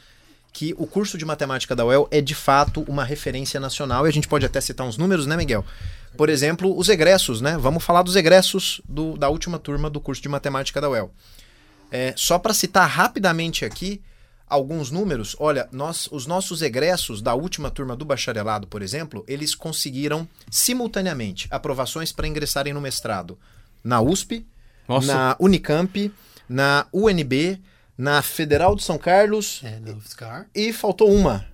que 0.52 0.74
o 0.78 0.86
curso 0.86 1.16
de 1.18 1.24
matemática 1.24 1.76
da 1.76 1.84
UEL 1.84 2.08
é 2.10 2.20
de 2.20 2.34
fato 2.34 2.82
uma 2.88 3.04
referência 3.04 3.60
nacional 3.60 4.06
e 4.06 4.08
a 4.08 4.12
gente 4.12 4.26
pode 4.28 4.44
até 4.46 4.60
citar 4.60 4.86
uns 4.86 4.96
números, 4.96 5.26
né, 5.26 5.36
Miguel? 5.36 5.64
Por 6.16 6.28
exemplo, 6.28 6.76
os 6.76 6.88
egressos, 6.88 7.40
né? 7.40 7.56
Vamos 7.58 7.84
falar 7.84 8.02
dos 8.02 8.16
egressos 8.16 8.80
do- 8.88 9.16
da 9.16 9.28
última 9.28 9.58
turma 9.58 9.88
do 9.88 10.00
curso 10.00 10.20
de 10.22 10.28
matemática 10.28 10.80
da 10.80 10.88
UEL. 10.88 11.12
É, 11.90 12.12
só 12.16 12.38
para 12.38 12.52
citar 12.54 12.88
rapidamente 12.88 13.64
aqui 13.64 14.00
alguns 14.48 14.90
números, 14.90 15.36
olha, 15.38 15.68
nós, 15.70 16.08
os 16.10 16.26
nossos 16.26 16.62
egressos 16.62 17.20
da 17.20 17.34
última 17.34 17.70
turma 17.70 17.94
do 17.94 18.04
bacharelado, 18.04 18.66
por 18.66 18.82
exemplo, 18.82 19.22
eles 19.28 19.54
conseguiram 19.54 20.26
simultaneamente 20.50 21.46
aprovações 21.50 22.12
para 22.12 22.26
ingressarem 22.26 22.72
no 22.72 22.80
mestrado 22.80 23.38
na 23.84 24.00
USP, 24.00 24.46
Nossa. 24.88 25.06
na 25.14 25.36
Unicamp, 25.38 26.12
na 26.48 26.86
UNB, 26.92 27.60
na 27.98 28.22
Federal 28.22 28.76
de 28.76 28.82
São 28.84 28.96
Carlos 28.96 29.60
É, 29.64 29.78
no 29.80 29.96
UFSCar. 29.96 30.46
e 30.54 30.72
faltou 30.72 31.12
uma. 31.12 31.44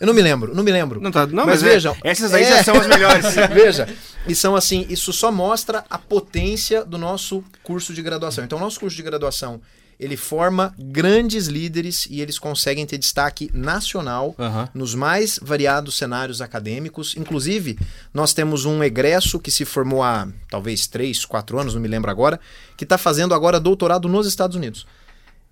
Eu 0.00 0.08
não 0.08 0.12
me 0.14 0.20
lembro, 0.22 0.52
não 0.56 0.64
me 0.64 0.72
lembro. 0.72 1.00
Não, 1.00 1.12
tá, 1.12 1.24
não 1.24 1.46
mas, 1.46 1.60
mas, 1.60 1.62
é- 1.62 1.68
vejam, 1.74 1.96
essas 2.02 2.34
aí 2.34 2.42
é. 2.42 2.56
já 2.56 2.64
são 2.64 2.74
as 2.76 2.86
melhores. 2.88 3.26
Veja, 3.54 3.88
e 4.26 4.34
são 4.34 4.56
assim, 4.56 4.84
isso 4.88 5.12
só 5.12 5.30
mostra 5.30 5.84
a 5.88 5.96
potência 5.96 6.84
do 6.84 6.98
nosso 6.98 7.44
curso 7.62 7.94
de 7.94 8.02
graduação. 8.02 8.42
Então, 8.44 8.58
o 8.58 8.60
nosso 8.60 8.80
curso 8.80 8.96
de 8.96 9.02
graduação, 9.04 9.60
ele 10.00 10.16
forma 10.16 10.74
grandes 10.76 11.46
líderes 11.46 12.08
e 12.10 12.20
eles 12.20 12.40
conseguem 12.40 12.84
ter 12.84 12.98
destaque 12.98 13.48
nacional 13.54 14.34
nos 14.74 14.96
mais 14.96 15.38
variados 15.40 15.94
cenários 15.96 16.40
acadêmicos. 16.42 17.14
Inclusive, 17.16 17.78
nós 18.12 18.32
temos 18.34 18.64
um 18.64 18.82
egresso 18.82 19.38
que 19.38 19.52
se 19.52 19.64
formou 19.64 20.02
há 20.02 20.26
talvez 20.50 20.88
três, 20.88 21.24
quatro 21.24 21.56
anos, 21.60 21.72
não 21.72 21.80
me 21.80 21.86
lembro 21.86 22.10
agora, 22.10 22.40
que 22.76 22.82
está 22.82 22.98
fazendo 22.98 23.32
agora 23.32 23.60
doutorado 23.60 24.08
nos 24.08 24.26
Estados 24.26 24.56
Unidos. 24.56 24.84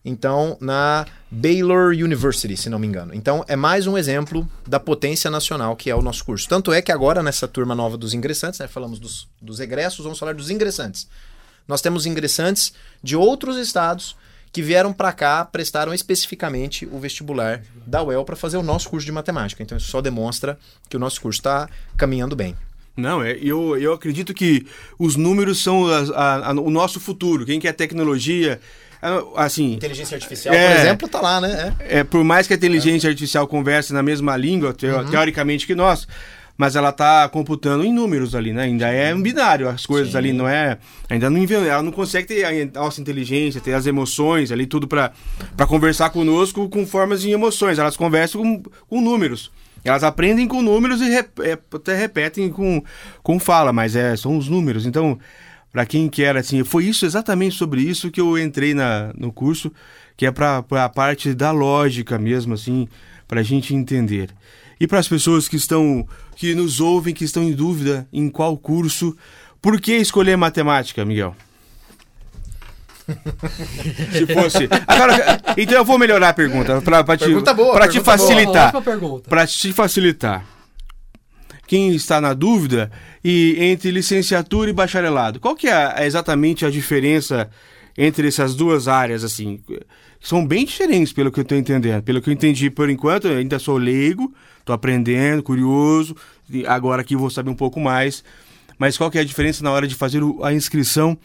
Então, 0.04 0.56
na 0.60 1.06
Baylor 1.30 1.90
University, 1.92 2.56
se 2.56 2.68
não 2.68 2.78
me 2.78 2.86
engano. 2.86 3.14
Então, 3.14 3.44
é 3.46 3.54
mais 3.54 3.86
um 3.86 3.96
exemplo 3.96 4.48
da 4.66 4.80
potência 4.80 5.30
nacional 5.30 5.76
que 5.76 5.88
é 5.90 5.94
o 5.94 6.02
nosso 6.02 6.24
curso. 6.24 6.48
Tanto 6.48 6.72
é 6.72 6.82
que 6.82 6.90
agora, 6.90 7.22
nessa 7.22 7.46
turma 7.46 7.74
nova 7.74 7.96
dos 7.96 8.12
ingressantes, 8.12 8.58
né, 8.58 8.66
falamos 8.66 8.98
dos, 8.98 9.28
dos 9.40 9.60
egressos, 9.60 10.02
vamos 10.02 10.18
falar 10.18 10.34
dos 10.34 10.50
ingressantes. 10.50 11.06
Nós 11.68 11.80
temos 11.80 12.04
ingressantes 12.04 12.72
de 13.02 13.14
outros 13.14 13.56
estados 13.56 14.16
que 14.52 14.60
vieram 14.60 14.92
para 14.92 15.12
cá, 15.12 15.44
prestaram 15.44 15.94
especificamente 15.94 16.84
o 16.90 16.98
vestibular 16.98 17.62
da 17.86 18.02
UEL 18.02 18.24
para 18.24 18.36
fazer 18.36 18.56
o 18.56 18.62
nosso 18.62 18.90
curso 18.90 19.06
de 19.06 19.12
matemática. 19.12 19.62
Então, 19.62 19.78
isso 19.78 19.88
só 19.88 20.00
demonstra 20.02 20.58
que 20.90 20.96
o 20.96 21.00
nosso 21.00 21.20
curso 21.22 21.38
está 21.38 21.68
caminhando 21.96 22.34
bem. 22.36 22.56
Não, 22.94 23.22
é, 23.22 23.38
eu, 23.40 23.78
eu 23.78 23.94
acredito 23.94 24.34
que 24.34 24.66
os 24.98 25.16
números 25.16 25.62
são 25.62 25.86
as- 25.86 26.10
a- 26.10 26.50
a- 26.50 26.52
o 26.52 26.68
nosso 26.68 27.00
futuro. 27.00 27.46
Quem 27.46 27.58
quer 27.58 27.72
tecnologia, 27.72 28.60
a- 28.60 28.91
assim, 29.36 29.72
Inteligência 29.74 30.14
artificial, 30.14 30.54
É. 30.54 30.68
por 30.74 30.80
exemplo, 30.80 31.08
tá 31.08 31.20
lá, 31.20 31.40
né? 31.40 31.74
É. 31.80 31.98
é, 31.98 32.04
por 32.04 32.22
mais 32.24 32.46
que 32.46 32.52
a 32.52 32.56
inteligência 32.56 33.08
artificial 33.08 33.46
converse 33.46 33.92
na 33.92 34.02
mesma 34.02 34.36
língua, 34.36 34.72
teo- 34.72 35.04
teoricamente 35.10 35.66
que 35.66 35.74
nós, 35.74 36.06
mas 36.56 36.76
ela 36.76 36.90
está 36.90 37.28
computando 37.28 37.82
em 37.84 37.92
números 37.92 38.34
ali, 38.34 38.52
né? 38.52 38.64
Ainda 38.64 38.88
é 38.88 39.12
um 39.14 39.20
binário 39.22 39.68
as 39.68 39.84
coisas 39.86 40.12
Sim. 40.12 40.18
ali, 40.18 40.32
não 40.32 40.46
é? 40.46 40.78
Ainda 41.10 41.28
não 41.30 41.38
ela 41.66 41.82
não 41.82 41.90
consegue 41.90 42.28
ter 42.28 42.44
a 42.44 42.80
nossa 42.80 43.00
inteligência, 43.00 43.60
ter 43.60 43.72
as 43.72 43.86
emoções 43.86 44.52
ali, 44.52 44.66
tudo 44.66 44.86
para 44.86 45.10
conversar 45.66 46.10
conosco 46.10 46.68
com 46.68 46.86
formas 46.86 47.22
de 47.22 47.30
emoções. 47.30 47.78
Elas 47.78 47.96
conversam 47.96 48.42
com, 48.42 48.62
com 48.88 49.00
números. 49.00 49.50
Elas 49.84 50.04
aprendem 50.04 50.46
com 50.46 50.62
números 50.62 51.00
e 51.00 51.08
rep- 51.10 51.40
é, 51.40 51.58
até 51.74 51.96
repetem 51.96 52.48
com, 52.50 52.80
com 53.20 53.40
fala, 53.40 53.72
mas 53.72 53.96
é, 53.96 54.14
são 54.14 54.36
os 54.38 54.46
números. 54.48 54.86
Então, 54.86 55.18
para 55.72 55.86
quem 55.86 56.08
quer, 56.08 56.36
assim, 56.36 56.62
foi 56.62 56.84
isso 56.84 57.06
exatamente 57.06 57.56
sobre 57.56 57.80
isso 57.80 58.10
que 58.10 58.20
eu 58.20 58.38
entrei 58.38 58.74
na, 58.74 59.10
no 59.16 59.32
curso, 59.32 59.72
que 60.16 60.26
é 60.26 60.30
para 60.30 60.58
a 60.70 60.88
parte 60.88 61.32
da 61.32 61.50
lógica 61.50 62.18
mesmo, 62.18 62.52
assim, 62.52 62.86
para 63.26 63.40
a 63.40 63.42
gente 63.42 63.74
entender. 63.74 64.28
E 64.78 64.86
para 64.86 64.98
as 64.98 65.08
pessoas 65.08 65.48
que 65.48 65.56
estão, 65.56 66.06
que 66.36 66.54
nos 66.54 66.78
ouvem, 66.80 67.14
que 67.14 67.24
estão 67.24 67.42
em 67.42 67.52
dúvida 67.52 68.06
em 68.12 68.28
qual 68.28 68.56
curso, 68.56 69.16
por 69.62 69.80
que 69.80 69.96
escolher 69.96 70.36
matemática, 70.36 71.04
Miguel? 71.04 71.34
Se 74.12 74.26
fosse. 74.26 74.68
Agora, 74.86 75.40
então 75.56 75.76
eu 75.76 75.84
vou 75.84 75.98
melhorar 75.98 76.28
a 76.30 76.34
pergunta 76.34 76.80
para 76.82 77.16
te, 77.16 77.24
Pergunta 77.24 77.54
boa, 77.54 77.74
pra 77.74 77.88
te 77.88 78.00
pergunta 78.00 78.16
boa. 78.16 78.28
facilitar. 78.28 78.72
Para 79.28 79.46
te 79.46 79.72
facilitar. 79.72 80.44
Quem 81.72 81.94
está 81.94 82.20
na 82.20 82.34
dúvida 82.34 82.92
e 83.24 83.56
entre 83.58 83.90
licenciatura 83.90 84.68
e 84.68 84.74
bacharelado, 84.74 85.40
qual 85.40 85.56
que 85.56 85.68
é 85.68 85.72
a- 85.72 86.04
exatamente 86.06 86.66
a 86.66 86.70
diferença 86.70 87.48
entre 87.96 88.28
essas 88.28 88.54
duas 88.54 88.88
áreas 88.88 89.24
assim? 89.24 89.58
São 90.20 90.46
bem 90.46 90.66
diferentes 90.66 91.14
pelo 91.14 91.32
que 91.32 91.40
eu 91.40 91.42
estou 91.44 91.56
entendendo. 91.56 92.02
Pelo 92.02 92.20
que 92.20 92.28
eu 92.28 92.34
entendi 92.34 92.68
por 92.68 92.90
enquanto, 92.90 93.26
eu 93.26 93.38
ainda 93.38 93.58
sou 93.58 93.78
leigo, 93.78 94.34
estou 94.58 94.74
aprendendo, 94.74 95.42
curioso. 95.42 96.14
agora 96.66 97.00
aqui 97.00 97.16
vou 97.16 97.30
saber 97.30 97.48
um 97.48 97.54
pouco 97.54 97.80
mais. 97.80 98.22
Mas 98.76 98.98
qual 98.98 99.10
que 99.10 99.16
é 99.16 99.22
a 99.22 99.24
diferença 99.24 99.64
na 99.64 99.70
hora 99.70 99.86
de 99.88 99.94
fazer 99.94 100.20
a 100.42 100.52
inscrição 100.52 101.16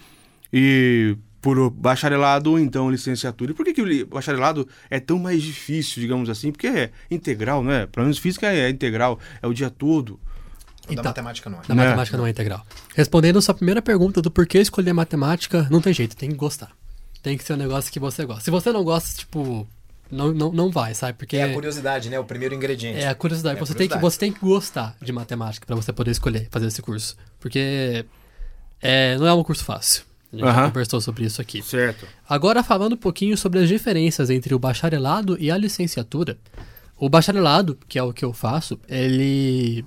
e 0.53 1.17
por 1.41 1.69
bacharelado 1.69 2.51
ou 2.51 2.57
então 2.57 2.89
licenciatura? 2.89 3.51
E 3.51 3.53
por 3.53 3.65
que, 3.65 3.73
que 3.73 3.81
o 3.81 4.07
bacharelado 4.07 4.65
é 4.89 4.97
tão 4.97 5.19
mais 5.19 5.43
difícil, 5.43 6.01
digamos 6.01 6.29
assim? 6.29 6.53
Porque 6.53 6.67
é 6.67 6.91
integral, 7.11 7.61
né? 7.65 7.85
Pelo 7.87 8.05
menos 8.05 8.17
física 8.17 8.47
é 8.47 8.69
integral, 8.69 9.19
é 9.41 9.45
o 9.45 9.53
dia 9.53 9.69
todo. 9.69 10.17
Da 10.87 10.93
Então, 11.01 11.03
matemática 11.05 11.49
não 11.49 11.57
é. 11.59 11.61
Na 11.67 11.75
Né? 11.75 11.83
matemática 11.85 12.17
não 12.17 12.25
é 12.25 12.29
integral. 12.29 12.65
Respondendo 12.95 13.37
a 13.37 13.41
sua 13.41 13.53
primeira 13.53 13.81
pergunta 13.81 14.21
do 14.21 14.31
porquê 14.31 14.59
escolher 14.59 14.93
matemática, 14.93 15.67
não 15.69 15.81
tem 15.81 15.93
jeito, 15.93 16.15
tem 16.15 16.29
que 16.29 16.35
gostar. 16.35 16.71
Tem 17.21 17.37
que 17.37 17.43
ser 17.43 17.53
um 17.53 17.57
negócio 17.57 17.91
que 17.91 17.99
você 17.99 18.25
gosta. 18.25 18.43
Se 18.43 18.51
você 18.51 18.71
não 18.71 18.83
gosta, 18.83 19.17
tipo, 19.19 19.67
não, 20.09 20.31
não, 20.33 20.51
não 20.51 20.71
vai, 20.71 20.93
sabe? 20.95 21.17
Porque 21.17 21.35
É 21.35 21.43
a 21.43 21.53
curiosidade, 21.53 22.09
né? 22.09 22.17
O 22.19 22.23
primeiro 22.23 22.55
ingrediente. 22.55 22.99
é 22.99 23.07
a 23.09 23.15
curiosidade. 23.15 23.55
É 23.57 23.61
a 23.61 23.65
você, 23.65 23.73
Tem 23.73 23.87
que, 23.87 23.93
curiosidade. 23.95 24.13
você 24.13 24.19
tem 24.19 24.31
que 24.31 24.39
gostar 24.39 24.95
de 25.01 25.11
matemática 25.11 25.65
pra 25.65 25.75
você 25.75 25.91
poder 25.91 26.11
escolher 26.11 26.47
fazer 26.49 26.67
esse 26.67 26.81
curso. 26.81 27.17
Porque 27.39 28.05
é, 28.81 29.17
não 29.17 29.27
é 29.27 29.33
um 29.33 29.43
curso 29.43 29.65
fácil. 29.65 30.03
A 30.31 30.35
gente 30.35 30.45
já 30.45 30.51
Aham. 30.51 30.67
conversou 30.69 31.01
sobre 31.01 31.25
isso 31.25 31.41
aqui. 31.41 31.61
Certo. 31.61 32.05
Agora, 32.29 32.61
falando 32.63 32.93
um 32.93 32.97
pouquinho 32.97 33.37
sobre 33.37 33.59
as 33.59 33.67
diferenças 33.67 34.29
entre 34.29 34.53
o 34.53 34.59
bacharelado 34.59 35.37
e 35.39 35.49
a 35.51 35.57
licenciatura. 35.57 36.37
O 36.97 37.09
bacharelado, 37.09 37.77
que 37.87 37.97
é 37.99 38.03
o 38.03 38.11
que 38.13 38.25
eu 38.25 38.33
faço, 38.33 38.79
ele. 38.89 39.85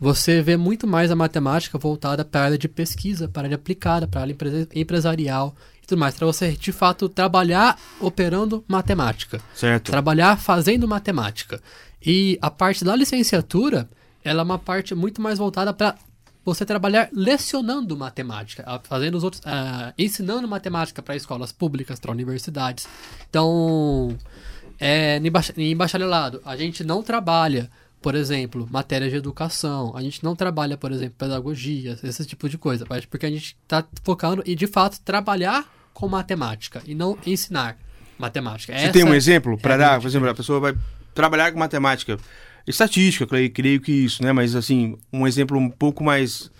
Você 0.00 0.40
vê 0.40 0.56
muito 0.56 0.86
mais 0.86 1.10
a 1.10 1.16
matemática 1.16 1.76
voltada 1.76 2.24
para 2.24 2.40
a 2.40 2.44
área 2.44 2.58
de 2.58 2.66
pesquisa, 2.66 3.28
para 3.28 3.42
a 3.42 3.44
área 3.46 3.54
aplicada, 3.56 4.08
para 4.08 4.20
a 4.20 4.22
área 4.22 4.32
empre- 4.32 4.68
empresarial 4.74 5.54
e 5.82 5.86
tudo 5.86 5.98
mais. 5.98 6.14
Para 6.14 6.26
você, 6.26 6.52
de 6.52 6.72
fato, 6.72 7.06
trabalhar 7.06 7.78
operando 8.00 8.64
matemática. 8.66 9.40
Certo. 9.54 9.90
Trabalhar 9.90 10.38
fazendo 10.38 10.88
matemática. 10.88 11.60
E 12.04 12.38
a 12.40 12.50
parte 12.50 12.82
da 12.82 12.96
licenciatura, 12.96 13.90
ela 14.24 14.40
é 14.40 14.44
uma 14.44 14.58
parte 14.58 14.94
muito 14.94 15.20
mais 15.20 15.38
voltada 15.38 15.70
para 15.74 15.94
você 16.42 16.64
trabalhar 16.64 17.10
lecionando 17.12 17.94
matemática, 17.94 18.64
fazendo 18.84 19.16
os 19.16 19.22
outros, 19.22 19.42
ah, 19.44 19.92
ensinando 19.98 20.48
matemática 20.48 21.02
para 21.02 21.14
escolas 21.14 21.52
públicas, 21.52 22.00
para 22.00 22.10
universidades. 22.10 22.88
Então, 23.28 24.16
é, 24.78 25.20
em 25.58 25.76
bacharelado, 25.76 26.40
a 26.42 26.56
gente 26.56 26.82
não 26.82 27.02
trabalha, 27.02 27.70
por 28.00 28.14
exemplo, 28.14 28.66
matérias 28.70 29.10
de 29.10 29.16
educação, 29.16 29.94
a 29.94 30.02
gente 30.02 30.24
não 30.24 30.34
trabalha, 30.34 30.76
por 30.76 30.90
exemplo, 30.90 31.14
pedagogia, 31.18 31.98
esse 32.02 32.24
tipo 32.24 32.48
de 32.48 32.56
coisa, 32.56 32.86
mas 32.88 33.04
porque 33.04 33.26
a 33.26 33.30
gente 33.30 33.56
está 33.62 33.84
focando 34.02 34.42
em, 34.46 34.56
de 34.56 34.66
fato, 34.66 35.00
trabalhar 35.00 35.64
com 35.92 36.08
matemática 36.08 36.82
e 36.86 36.94
não 36.94 37.18
ensinar 37.26 37.76
matemática. 38.18 38.76
Você 38.78 38.90
tem 38.90 39.04
um 39.04 39.14
exemplo 39.14 39.58
para 39.58 39.74
é 39.74 39.78
dar? 39.78 40.00
Por 40.00 40.06
exemplo, 40.06 40.28
a 40.28 40.34
pessoa 40.34 40.60
vai 40.60 40.74
trabalhar 41.14 41.52
com 41.52 41.58
matemática, 41.58 42.18
estatística, 42.66 43.26
creio, 43.26 43.50
creio 43.50 43.80
que 43.80 43.92
isso, 43.92 44.22
né? 44.22 44.32
Mas 44.32 44.54
assim, 44.54 44.96
um 45.12 45.26
exemplo 45.26 45.58
um 45.58 45.68
pouco 45.68 46.02
mais 46.02 46.50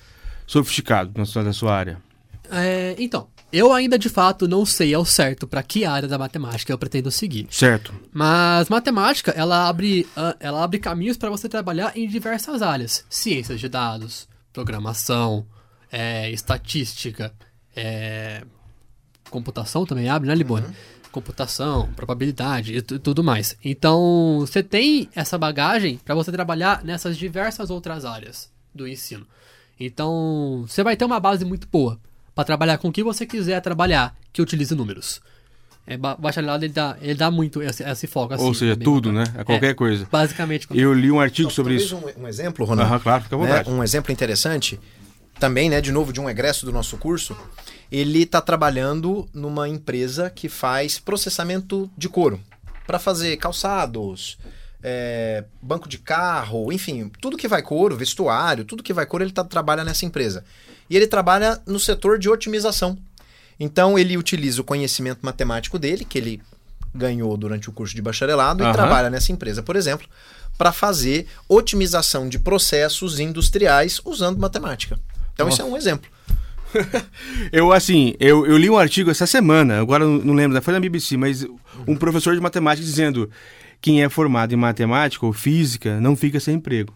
sofisticado 0.47 1.13
na 1.17 1.25
sua, 1.25 1.43
na 1.43 1.53
sua 1.53 1.75
área. 1.75 2.03
É, 2.51 2.97
então, 2.99 3.29
eu 3.53 3.73
ainda 3.73 3.99
de 3.99 4.09
fato 4.09 4.47
não 4.49 4.65
sei 4.65 4.95
ao 4.95 5.05
certo 5.05 5.47
para 5.47 5.63
que 5.63 5.85
área 5.85 6.09
da 6.09 6.19
matemática 6.19 6.73
eu 6.73 6.79
pretendo 6.79 7.11
seguir. 7.11 7.47
Certo. 7.51 7.93
Mas 8.13 8.69
matemática, 8.69 9.31
ela 9.33 9.69
abre, 9.69 10.07
ah, 10.17 10.37
ela 10.41 10.63
abre 10.63 10.79
caminhos 10.79 11.17
para 11.17 11.31
você 11.31 11.49
trabalhar 11.49 11.97
em 11.97 12.09
diversas 12.09 12.63
áreas: 12.63 13.05
ciências 13.11 13.59
de 13.61 13.69
dados, 13.69 14.29
programação, 14.53 15.47
é, 15.91 16.31
estatística, 16.31 17.33
é, 17.75 18.43
computação 19.31 19.85
também 19.87 20.09
abre, 20.09 20.29
né, 20.29 20.35
Libona? 20.35 20.73
Computação, 21.13 21.89
probabilidade 21.97 22.73
e 22.77 22.81
tu- 22.83 22.99
tudo 23.01 23.25
mais. 23.25 23.57
Então, 23.65 24.39
você 24.41 24.63
tem 24.63 25.09
essa 25.15 25.37
bagagem 25.37 25.99
para 26.05 26.15
você 26.15 26.31
trabalhar 26.31 26.85
nessas 26.85 27.17
diversas 27.19 27.69
outras 27.69 28.05
áreas 28.05 28.49
do 28.73 28.87
ensino. 28.87 29.27
Então, 29.79 30.65
você 30.69 30.85
vai 30.85 30.97
ter 30.97 31.05
uma 31.05 31.19
base 31.19 31.45
muito 31.45 31.67
boa 31.67 31.99
para 32.35 32.45
trabalhar 32.45 32.79
com 32.79 32.89
o 32.89 32.93
que 32.93 33.03
você 33.03 33.27
quiser 33.27 33.61
trabalhar 33.61 34.17
que 34.33 34.41
utilize 34.43 34.75
números. 34.75 35.21
É, 35.87 35.97
ba- 35.97 36.15
bacharelado 36.17 36.65
ele 36.65 36.73
dá, 36.73 36.97
ele 37.01 37.15
dá 37.15 37.31
muito 37.31 37.63
esse, 37.63 37.83
esse 37.83 38.07
foco 38.07 38.35
assim. 38.35 38.45
Ou 38.45 38.55
seja, 38.55 38.75
é 38.75 38.77
tudo, 38.77 39.13
bacana. 39.13 39.33
né? 39.35 39.41
É 39.41 39.45
qualquer 39.45 39.75
coisa. 39.75 40.07
Basicamente. 40.11 40.69
Eu 40.73 40.93
li 40.95 41.11
um 41.11 41.19
artigo 41.21 41.51
sobre 41.51 41.79
Talvez 41.79 42.07
isso. 42.09 42.19
Um, 42.21 42.25
um 42.25 42.29
exemplo, 42.29 42.65
Ronaldo. 42.65 42.93
Aham, 42.93 43.01
claro, 43.01 43.23
fica 43.25 43.35
à 43.35 43.39
né? 43.39 43.47
vontade. 43.47 43.71
Um 43.71 43.83
exemplo 43.83 44.13
interessante, 44.13 44.79
também, 45.39 45.69
né, 45.71 45.81
de 45.81 45.91
novo, 45.91 46.13
de 46.13 46.21
um 46.21 46.29
egresso 46.31 46.65
do 46.67 46.71
nosso 46.73 46.97
curso, 46.99 47.37
ele 47.91 48.23
está 48.23 48.41
trabalhando 48.41 49.27
numa 49.35 49.69
empresa 49.69 50.31
que 50.31 50.49
faz 50.49 50.99
processamento 50.99 51.91
de 51.97 52.09
couro 52.09 52.39
para 52.87 52.99
fazer 52.99 53.37
calçados, 53.39 54.39
é, 54.83 55.45
banco 55.61 55.89
de 55.89 55.99
carro, 55.99 56.73
enfim, 56.73 57.11
tudo 57.21 57.37
que 57.37 57.49
vai 57.49 57.63
couro, 57.63 57.97
vestuário, 57.97 58.65
tudo 58.65 58.83
que 58.83 58.93
vai 58.93 59.07
couro, 59.07 59.25
ele 59.25 59.33
tá, 59.33 59.45
trabalha 59.45 59.85
nessa 59.85 60.05
empresa. 60.05 60.45
E 60.89 60.97
ele 60.97 61.07
trabalha 61.07 61.61
no 61.67 61.79
setor 61.79 62.19
de 62.19 62.29
otimização. 62.29 62.99
Então 63.59 63.99
ele 63.99 64.17
utiliza 64.17 64.61
o 64.61 64.65
conhecimento 64.65 65.21
matemático 65.23 65.79
dele, 65.79 66.05
que 66.05 66.19
ele 66.19 66.43
ganhou 66.95 67.37
durante 67.37 67.69
o 67.69 67.73
curso 67.73 67.95
de 67.95 68.03
bacharelado, 68.03 68.63
Aham. 68.63 68.73
e 68.73 68.75
trabalha 68.75 69.11
nessa 69.11 69.31
empresa, 69.31 69.63
por 69.63 69.77
exemplo, 69.77 70.09
para 70.57 70.73
fazer 70.73 71.27
otimização 71.49 72.29
de 72.29 72.39
processos 72.39 73.21
industriais 73.21 74.01
usando 74.05 74.39
matemática. 74.39 74.99
Então 75.33 75.49
isso 75.49 75.63
é 75.63 75.65
um 75.65 75.77
exemplo. 75.77 76.11
Eu, 77.51 77.73
assim, 77.73 78.15
eu, 78.21 78.47
eu 78.47 78.57
li 78.57 78.71
um 78.71 78.79
artigo 78.79 79.11
essa 79.11 79.27
semana, 79.27 79.81
agora 79.81 80.05
não 80.05 80.19
não 80.19 80.35
lembro, 80.35 80.63
foi 80.63 80.73
na 80.73 80.79
BBC, 80.79 81.17
mas 81.17 81.45
um 81.85 81.97
professor 81.97 82.33
de 82.33 82.41
matemática 82.41 82.87
dizendo 82.87 83.29
quem 83.81 84.03
é 84.03 84.09
formado 84.09 84.53
em 84.53 84.57
matemática 84.57 85.25
ou 85.27 85.33
física 85.33 86.01
não 86.01 86.15
fica 86.17 86.39
sem 86.41 86.57
emprego. 86.57 86.93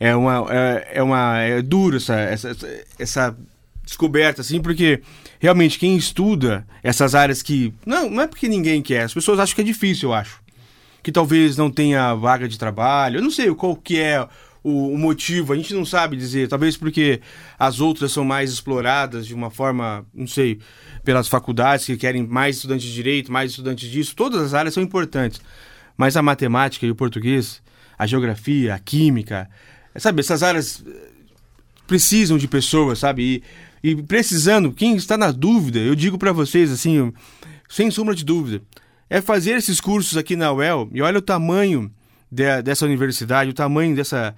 É 0.00 0.14
uma. 0.14 0.46
É, 0.50 0.88
é 0.94 1.02
uma. 1.02 1.38
É 1.40 1.60
duro 1.62 1.96
essa, 1.96 2.14
essa, 2.20 2.56
essa- 2.98 3.36
descoberta, 3.84 4.42
assim, 4.42 4.60
porque 4.60 5.00
realmente 5.40 5.78
quem 5.78 5.96
estuda 5.96 6.66
essas 6.82 7.14
áreas 7.14 7.42
que. 7.42 7.72
Não, 7.84 8.08
não 8.08 8.22
é 8.22 8.26
porque 8.26 8.48
ninguém 8.48 8.80
quer, 8.82 9.02
as 9.02 9.14
pessoas 9.14 9.40
acham 9.40 9.54
que 9.54 9.60
é 9.62 9.64
difícil, 9.64 10.10
eu 10.10 10.14
acho. 10.14 10.40
Que 11.02 11.10
talvez 11.10 11.56
não 11.56 11.70
tenha 11.70 12.14
vaga 12.14 12.46
de 12.48 12.58
trabalho. 12.58 13.18
Eu 13.18 13.22
não 13.22 13.30
sei 13.30 13.52
qual 13.54 13.74
que 13.74 13.98
é 13.98 14.24
o, 14.62 14.88
o 14.88 14.98
motivo, 14.98 15.52
a 15.52 15.56
gente 15.56 15.74
não 15.74 15.84
sabe 15.84 16.16
dizer. 16.16 16.48
Talvez 16.48 16.76
porque 16.76 17.20
as 17.58 17.80
outras 17.80 18.12
são 18.12 18.24
mais 18.24 18.52
exploradas 18.52 19.26
de 19.26 19.34
uma 19.34 19.50
forma, 19.50 20.06
não 20.12 20.26
sei, 20.26 20.58
pelas 21.04 21.28
faculdades 21.28 21.86
que 21.86 21.96
querem 21.96 22.26
mais 22.26 22.56
estudantes 22.56 22.86
de 22.86 22.94
direito, 22.94 23.32
mais 23.32 23.52
estudantes 23.52 23.90
disso. 23.90 24.14
Todas 24.14 24.40
as 24.40 24.54
áreas 24.54 24.74
são 24.74 24.82
importantes. 24.82 25.40
Mas 25.96 26.16
a 26.16 26.22
matemática 26.22 26.86
e 26.86 26.90
o 26.90 26.94
português, 26.94 27.62
a 27.98 28.06
geografia, 28.06 28.74
a 28.74 28.78
química, 28.78 29.48
sabe, 29.96 30.20
essas 30.20 30.42
áreas 30.42 30.84
eh, 30.86 31.08
precisam 31.86 32.38
de 32.38 32.46
pessoas, 32.46 33.00
sabe? 33.00 33.42
E, 33.82 33.90
e 33.90 34.02
precisando, 34.02 34.72
quem 34.72 34.94
está 34.96 35.16
na 35.16 35.32
dúvida, 35.32 35.78
eu 35.78 35.94
digo 35.94 36.16
para 36.16 36.32
vocês 36.32 36.70
assim, 36.70 37.12
sem 37.68 37.90
sombra 37.90 38.14
de 38.14 38.24
dúvida, 38.24 38.62
é 39.10 39.20
fazer 39.20 39.52
esses 39.52 39.80
cursos 39.80 40.16
aqui 40.16 40.36
na 40.36 40.52
UEL 40.52 40.88
e 40.92 41.02
olha 41.02 41.18
o 41.18 41.22
tamanho 41.22 41.90
de- 42.30 42.62
dessa 42.62 42.84
universidade, 42.84 43.50
o 43.50 43.54
tamanho 43.54 43.94
dessa, 43.94 44.34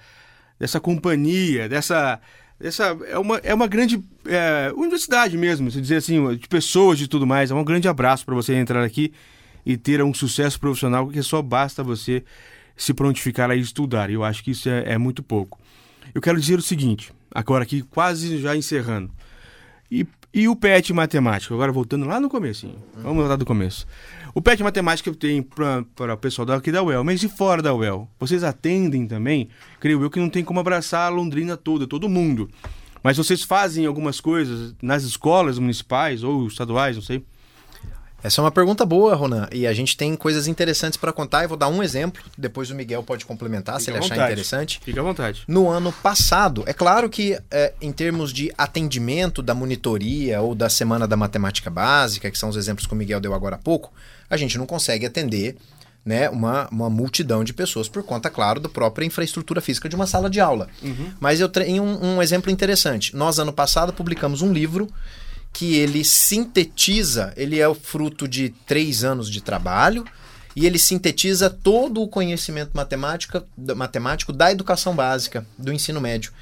dessa 0.58 0.78
companhia, 0.80 1.68
dessa. 1.68 2.20
dessa 2.58 2.96
é, 3.08 3.18
uma, 3.18 3.38
é 3.38 3.52
uma 3.54 3.66
grande 3.66 4.02
é, 4.26 4.72
universidade 4.76 5.36
mesmo, 5.36 5.70
se 5.70 5.80
dizer 5.80 5.96
assim, 5.96 6.36
de 6.36 6.48
pessoas 6.48 7.00
e 7.00 7.06
tudo 7.08 7.26
mais. 7.26 7.50
É 7.50 7.54
um 7.54 7.64
grande 7.64 7.88
abraço 7.88 8.24
para 8.24 8.34
você 8.34 8.54
entrar 8.54 8.82
aqui 8.84 9.12
e 9.64 9.76
ter 9.76 10.02
um 10.02 10.14
sucesso 10.14 10.58
profissional, 10.58 11.04
porque 11.06 11.22
só 11.22 11.42
basta 11.42 11.82
você 11.82 12.22
se 12.76 12.94
prontificar 12.94 13.50
a 13.50 13.56
estudar. 13.56 14.10
Eu 14.10 14.24
acho 14.24 14.42
que 14.42 14.52
isso 14.52 14.68
é, 14.68 14.92
é 14.94 14.98
muito 14.98 15.22
pouco. 15.22 15.58
Eu 16.14 16.20
quero 16.20 16.40
dizer 16.40 16.58
o 16.58 16.62
seguinte, 16.62 17.12
agora 17.32 17.62
aqui 17.62 17.82
quase 17.82 18.38
já 18.38 18.56
encerrando. 18.56 19.10
E, 19.90 20.06
e 20.32 20.48
o 20.48 20.56
PET 20.56 20.92
Matemática? 20.92 21.52
Agora 21.52 21.70
voltando 21.72 22.06
lá 22.06 22.18
no 22.18 22.28
começo. 22.30 22.72
Vamos 22.96 23.18
voltar 23.18 23.36
do 23.36 23.44
começo. 23.44 23.86
O 24.32 24.40
PET 24.40 24.62
Matemática 24.62 25.12
tem 25.12 25.42
para 25.42 26.14
o 26.14 26.16
pessoal 26.16 26.46
daqui 26.46 26.70
da 26.70 26.82
UEL, 26.82 27.02
mas 27.02 27.18
de 27.18 27.28
fora 27.28 27.60
da 27.60 27.74
UEL. 27.74 28.08
Vocês 28.18 28.44
atendem 28.44 29.06
também? 29.06 29.48
Creio 29.80 30.00
eu 30.02 30.08
que 30.08 30.20
não 30.20 30.28
tem 30.28 30.44
como 30.44 30.60
abraçar 30.60 31.06
a 31.06 31.08
Londrina 31.08 31.56
toda, 31.56 31.84
todo 31.84 32.08
mundo. 32.08 32.48
Mas 33.02 33.16
vocês 33.16 33.42
fazem 33.42 33.86
algumas 33.86 34.20
coisas 34.20 34.74
nas 34.80 35.02
escolas 35.02 35.58
municipais 35.58 36.22
ou 36.22 36.46
estaduais, 36.46 36.94
não 36.94 37.02
sei. 37.02 37.24
Essa 38.22 38.40
é 38.40 38.44
uma 38.44 38.50
pergunta 38.50 38.84
boa, 38.84 39.14
Ronan. 39.14 39.48
E 39.52 39.66
a 39.66 39.72
gente 39.72 39.96
tem 39.96 40.14
coisas 40.14 40.46
interessantes 40.46 40.96
para 40.96 41.12
contar. 41.12 41.42
Eu 41.42 41.48
vou 41.48 41.58
dar 41.58 41.68
um 41.68 41.82
exemplo, 41.82 42.22
depois 42.36 42.70
o 42.70 42.74
Miguel 42.74 43.02
pode 43.02 43.24
complementar 43.24 43.80
se 43.80 43.90
ele 43.90 43.98
achar 43.98 44.14
vontade. 44.14 44.32
interessante. 44.32 44.80
Fica 44.84 45.00
à 45.00 45.02
vontade. 45.02 45.42
No 45.48 45.68
ano 45.68 45.92
passado, 45.92 46.62
é 46.66 46.72
claro 46.72 47.08
que 47.08 47.38
é, 47.50 47.72
em 47.80 47.92
termos 47.92 48.32
de 48.32 48.52
atendimento 48.58 49.42
da 49.42 49.54
monitoria 49.54 50.40
ou 50.40 50.54
da 50.54 50.68
Semana 50.68 51.06
da 51.06 51.16
Matemática 51.16 51.70
Básica, 51.70 52.30
que 52.30 52.38
são 52.38 52.48
os 52.48 52.56
exemplos 52.56 52.86
que 52.86 52.92
o 52.92 52.96
Miguel 52.96 53.20
deu 53.20 53.34
agora 53.34 53.56
há 53.56 53.58
pouco, 53.58 53.92
a 54.28 54.36
gente 54.36 54.58
não 54.58 54.66
consegue 54.66 55.06
atender 55.06 55.56
né, 56.04 56.30
uma, 56.30 56.68
uma 56.70 56.88
multidão 56.88 57.44
de 57.44 57.52
pessoas 57.52 57.88
por 57.88 58.02
conta, 58.02 58.30
claro, 58.30 58.60
da 58.60 58.68
própria 58.68 59.04
infraestrutura 59.04 59.60
física 59.60 59.88
de 59.88 59.96
uma 59.96 60.06
sala 60.06 60.30
de 60.30 60.40
aula. 60.40 60.68
Mas 61.18 61.40
eu 61.40 61.48
tenho 61.48 61.82
um, 61.82 62.16
um 62.16 62.22
exemplo 62.22 62.50
interessante. 62.50 63.14
Nós, 63.14 63.38
ano 63.38 63.52
passado, 63.52 63.92
publicamos 63.92 64.42
um 64.42 64.52
livro 64.52 64.88
que 65.52 65.76
ele 65.76 66.04
sintetiza, 66.04 67.32
ele 67.36 67.58
é 67.58 67.68
o 67.68 67.74
fruto 67.74 68.26
de 68.26 68.50
três 68.66 69.04
anos 69.04 69.28
de 69.28 69.40
trabalho 69.40 70.04
e 70.56 70.66
ele 70.66 70.78
sintetiza 70.78 71.48
todo 71.50 72.02
o 72.02 72.08
conhecimento 72.08 72.70
matemática, 72.74 73.44
matemático 73.76 74.32
da 74.32 74.50
educação 74.50 74.94
básica, 74.94 75.46
do 75.58 75.72
ensino 75.72 76.00
médio. 76.00 76.32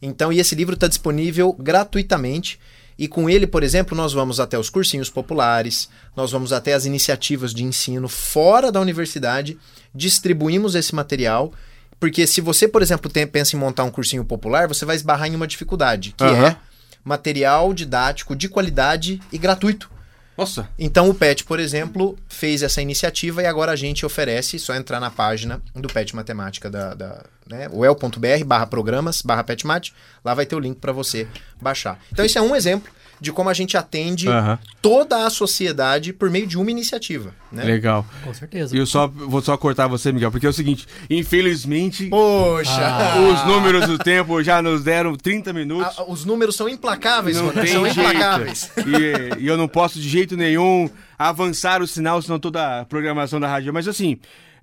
Então, 0.00 0.32
e 0.32 0.38
esse 0.38 0.54
livro 0.54 0.74
está 0.74 0.86
disponível 0.86 1.52
gratuitamente. 1.52 2.58
E 2.98 3.06
com 3.06 3.30
ele, 3.30 3.46
por 3.46 3.62
exemplo, 3.62 3.96
nós 3.96 4.12
vamos 4.12 4.40
até 4.40 4.58
os 4.58 4.68
cursinhos 4.68 5.08
populares, 5.08 5.88
nós 6.16 6.32
vamos 6.32 6.52
até 6.52 6.74
as 6.74 6.84
iniciativas 6.84 7.54
de 7.54 7.62
ensino 7.62 8.08
fora 8.08 8.72
da 8.72 8.80
universidade, 8.80 9.56
distribuímos 9.94 10.74
esse 10.74 10.94
material, 10.94 11.52
porque 12.00 12.26
se 12.26 12.40
você, 12.40 12.66
por 12.66 12.82
exemplo, 12.82 13.08
tem- 13.10 13.26
pensa 13.26 13.54
em 13.54 13.58
montar 13.58 13.84
um 13.84 13.90
cursinho 13.90 14.24
popular, 14.24 14.66
você 14.66 14.84
vai 14.84 14.96
esbarrar 14.96 15.28
em 15.28 15.36
uma 15.36 15.46
dificuldade, 15.46 16.12
que 16.16 16.24
Aham. 16.24 16.46
é 16.48 16.56
material 17.04 17.72
didático 17.72 18.34
de 18.36 18.48
qualidade 18.48 19.20
e 19.32 19.38
gratuito. 19.38 19.90
Nossa, 20.38 20.68
Então 20.78 21.10
o 21.10 21.14
PET, 21.14 21.42
por 21.42 21.58
exemplo, 21.58 22.16
fez 22.28 22.62
essa 22.62 22.80
iniciativa 22.80 23.42
e 23.42 23.46
agora 23.46 23.72
a 23.72 23.76
gente 23.76 24.06
oferece, 24.06 24.56
só 24.56 24.72
entrar 24.72 25.00
na 25.00 25.10
página 25.10 25.60
do 25.74 25.88
PET 25.88 26.14
Matemática 26.14 26.70
da, 26.70 26.94
da 26.94 27.24
né, 27.44 27.68
uel.br 27.72 28.44
barra 28.46 28.64
programas, 28.64 29.20
barra 29.20 29.42
petmat, 29.42 29.90
lá 30.24 30.34
vai 30.34 30.46
ter 30.46 30.54
o 30.54 30.60
link 30.60 30.78
para 30.78 30.92
você 30.92 31.26
baixar. 31.60 31.98
Então 32.12 32.24
esse 32.24 32.38
é 32.38 32.40
um 32.40 32.54
exemplo 32.54 32.88
de 33.20 33.32
como 33.32 33.48
a 33.48 33.54
gente 33.54 33.76
atende 33.76 34.28
Aham. 34.28 34.58
toda 34.80 35.26
a 35.26 35.30
sociedade 35.30 36.12
por 36.12 36.30
meio 36.30 36.46
de 36.46 36.56
uma 36.58 36.70
iniciativa. 36.70 37.34
Né? 37.50 37.64
legal. 37.64 38.04
Com 38.22 38.34
certeza. 38.34 38.76
E 38.76 38.78
eu 38.78 38.84
só 38.86 39.06
vou 39.06 39.40
só 39.40 39.56
cortar 39.56 39.86
você, 39.86 40.12
Miguel, 40.12 40.30
porque 40.30 40.46
é 40.46 40.50
o 40.50 40.52
seguinte, 40.52 40.86
infelizmente 41.08 42.06
Poxa! 42.08 42.70
Ah. 42.78 43.16
os 43.18 43.46
números 43.46 43.86
do 43.86 43.96
tempo 43.98 44.42
já 44.42 44.60
nos 44.60 44.82
deram 44.84 45.14
30 45.16 45.52
minutos. 45.52 45.98
A- 45.98 46.04
os 46.10 46.24
números 46.24 46.56
são 46.56 46.68
implacáveis, 46.68 47.36
Não 47.36 47.50
tem 47.50 47.66
são 47.66 47.84
jeito. 47.84 48.00
implacáveis. 48.00 48.70
E, 48.78 49.42
e 49.42 49.46
eu 49.46 49.56
não 49.56 49.68
posso 49.68 49.98
de 49.98 50.08
jeito 50.08 50.36
nenhum 50.36 50.90
avançar 51.18 51.82
o 51.82 51.86
sinal, 51.86 52.20
senão 52.22 52.38
toda 52.38 52.80
a 52.80 52.84
programação 52.84 53.40
da 53.40 53.48
rádio. 53.48 53.72
Mas 53.72 53.88
assim, 53.88 54.18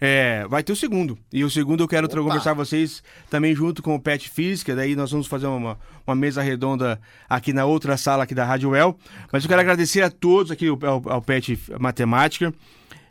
é, 0.06 0.48
vai 0.48 0.62
ter 0.62 0.72
o 0.72 0.76
segundo. 0.76 1.18
E 1.34 1.44
o 1.44 1.50
segundo 1.50 1.84
eu 1.84 1.88
quero 1.88 2.06
Opa. 2.06 2.22
conversar 2.22 2.52
com 2.52 2.58
vocês 2.58 3.02
também 3.30 3.56
junto 3.56 3.82
com 3.82 3.96
o 3.96 4.00
Pet 4.00 4.30
Física. 4.30 4.76
Daí 4.76 4.96
nós 4.96 5.12
vamos 5.12 5.26
fazer 5.26 5.48
uma, 5.48 5.80
uma 6.06 6.16
mesa 6.16 6.44
redonda 6.44 7.02
aqui 7.28 7.52
na 7.52 7.66
outra 7.66 7.98
sala 7.98 8.24
aqui 8.24 8.36
da 8.36 8.46
Rádio 8.46 8.76
El. 8.76 8.96
Mas 9.32 9.44
eu 9.44 9.50
quero 9.50 9.62
agradecer 9.62 10.04
a 10.04 10.10
todos 10.12 10.52
aqui 10.52 10.68
ao, 10.68 10.78
ao, 10.86 11.02
ao 11.14 11.22
Pet 11.22 11.60
Matemática. 11.80 12.54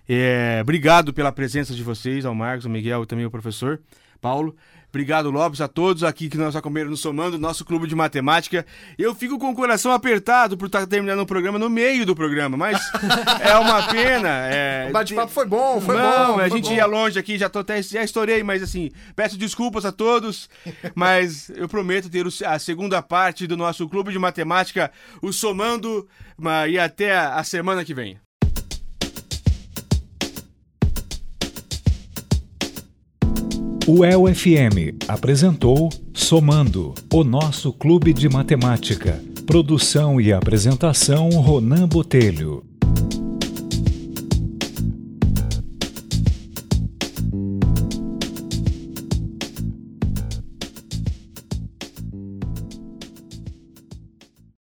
É, 0.09 0.59
obrigado 0.63 1.13
pela 1.13 1.33
presença 1.33 1.75
de 1.75 1.83
vocês, 1.83 2.25
ao 2.25 2.35
Marcos, 2.35 2.65
ao 2.65 2.71
Miguel 2.71 3.03
e 3.03 3.07
também 3.07 3.25
ao 3.25 3.31
professor 3.31 3.81
Paulo. 4.21 4.55
Obrigado, 4.95 5.29
Lopes, 5.29 5.61
a 5.61 5.67
todos 5.67 6.05
aqui 6.05 6.29
que 6.29 6.37
nós 6.37 6.55
acompanhamos 6.55 6.93
no 6.93 6.97
Somando, 6.97 7.37
nosso 7.37 7.65
clube 7.65 7.89
de 7.89 7.97
matemática. 7.97 8.65
Eu 8.97 9.13
fico 9.13 9.41
com 9.41 9.51
o 9.51 9.55
coração 9.55 9.91
apertado 9.91 10.57
por 10.57 10.67
estar 10.67 10.87
terminando 10.87 11.19
o 11.19 11.27
programa 11.27 11.59
no 11.59 11.69
meio 11.69 12.07
do 12.07 12.15
programa, 12.15 12.57
mas 12.57 12.81
é 13.43 13.57
uma 13.57 13.83
pena. 13.89 14.29
É... 14.47 14.87
O 14.89 14.93
bate-papo 14.93 15.33
foi 15.33 15.47
bom, 15.47 15.81
foi 15.81 15.97
Não, 15.97 16.35
bom. 16.35 16.39
a 16.39 16.49
gente 16.49 16.69
bom. 16.69 16.75
ia 16.77 16.87
longe 16.87 17.19
aqui, 17.19 17.37
já, 17.37 17.49
tô 17.49 17.59
até, 17.59 17.83
já 17.83 18.05
estourei, 18.05 18.45
mas 18.45 18.63
assim, 18.63 18.93
peço 19.17 19.37
desculpas 19.37 19.85
a 19.85 19.91
todos, 19.91 20.49
mas 20.95 21.51
eu 21.57 21.69
prometo 21.69 22.09
ter 22.09 22.25
a 22.47 22.59
segunda 22.61 23.03
parte 23.03 23.49
do 23.49 23.57
nosso 23.57 23.89
clube 23.89 24.13
de 24.13 24.19
matemática, 24.21 24.93
o 25.21 25.33
Somando, 25.33 26.07
ma- 26.39 26.69
e 26.69 26.79
até 26.79 27.17
a 27.19 27.43
semana 27.43 27.85
que 27.85 27.93
vem. 27.93 28.17
O 33.87 34.03
EL-FM 34.03 34.97
apresentou 35.07 35.91
Somando, 36.15 36.95
o 37.13 37.23
nosso 37.23 37.71
clube 37.71 38.15
de 38.15 38.31
matemática. 38.31 39.23
Produção 39.47 40.19
e 40.19 40.33
apresentação 40.33 41.29
Ronan 41.29 41.87
Botelho. 41.87 42.65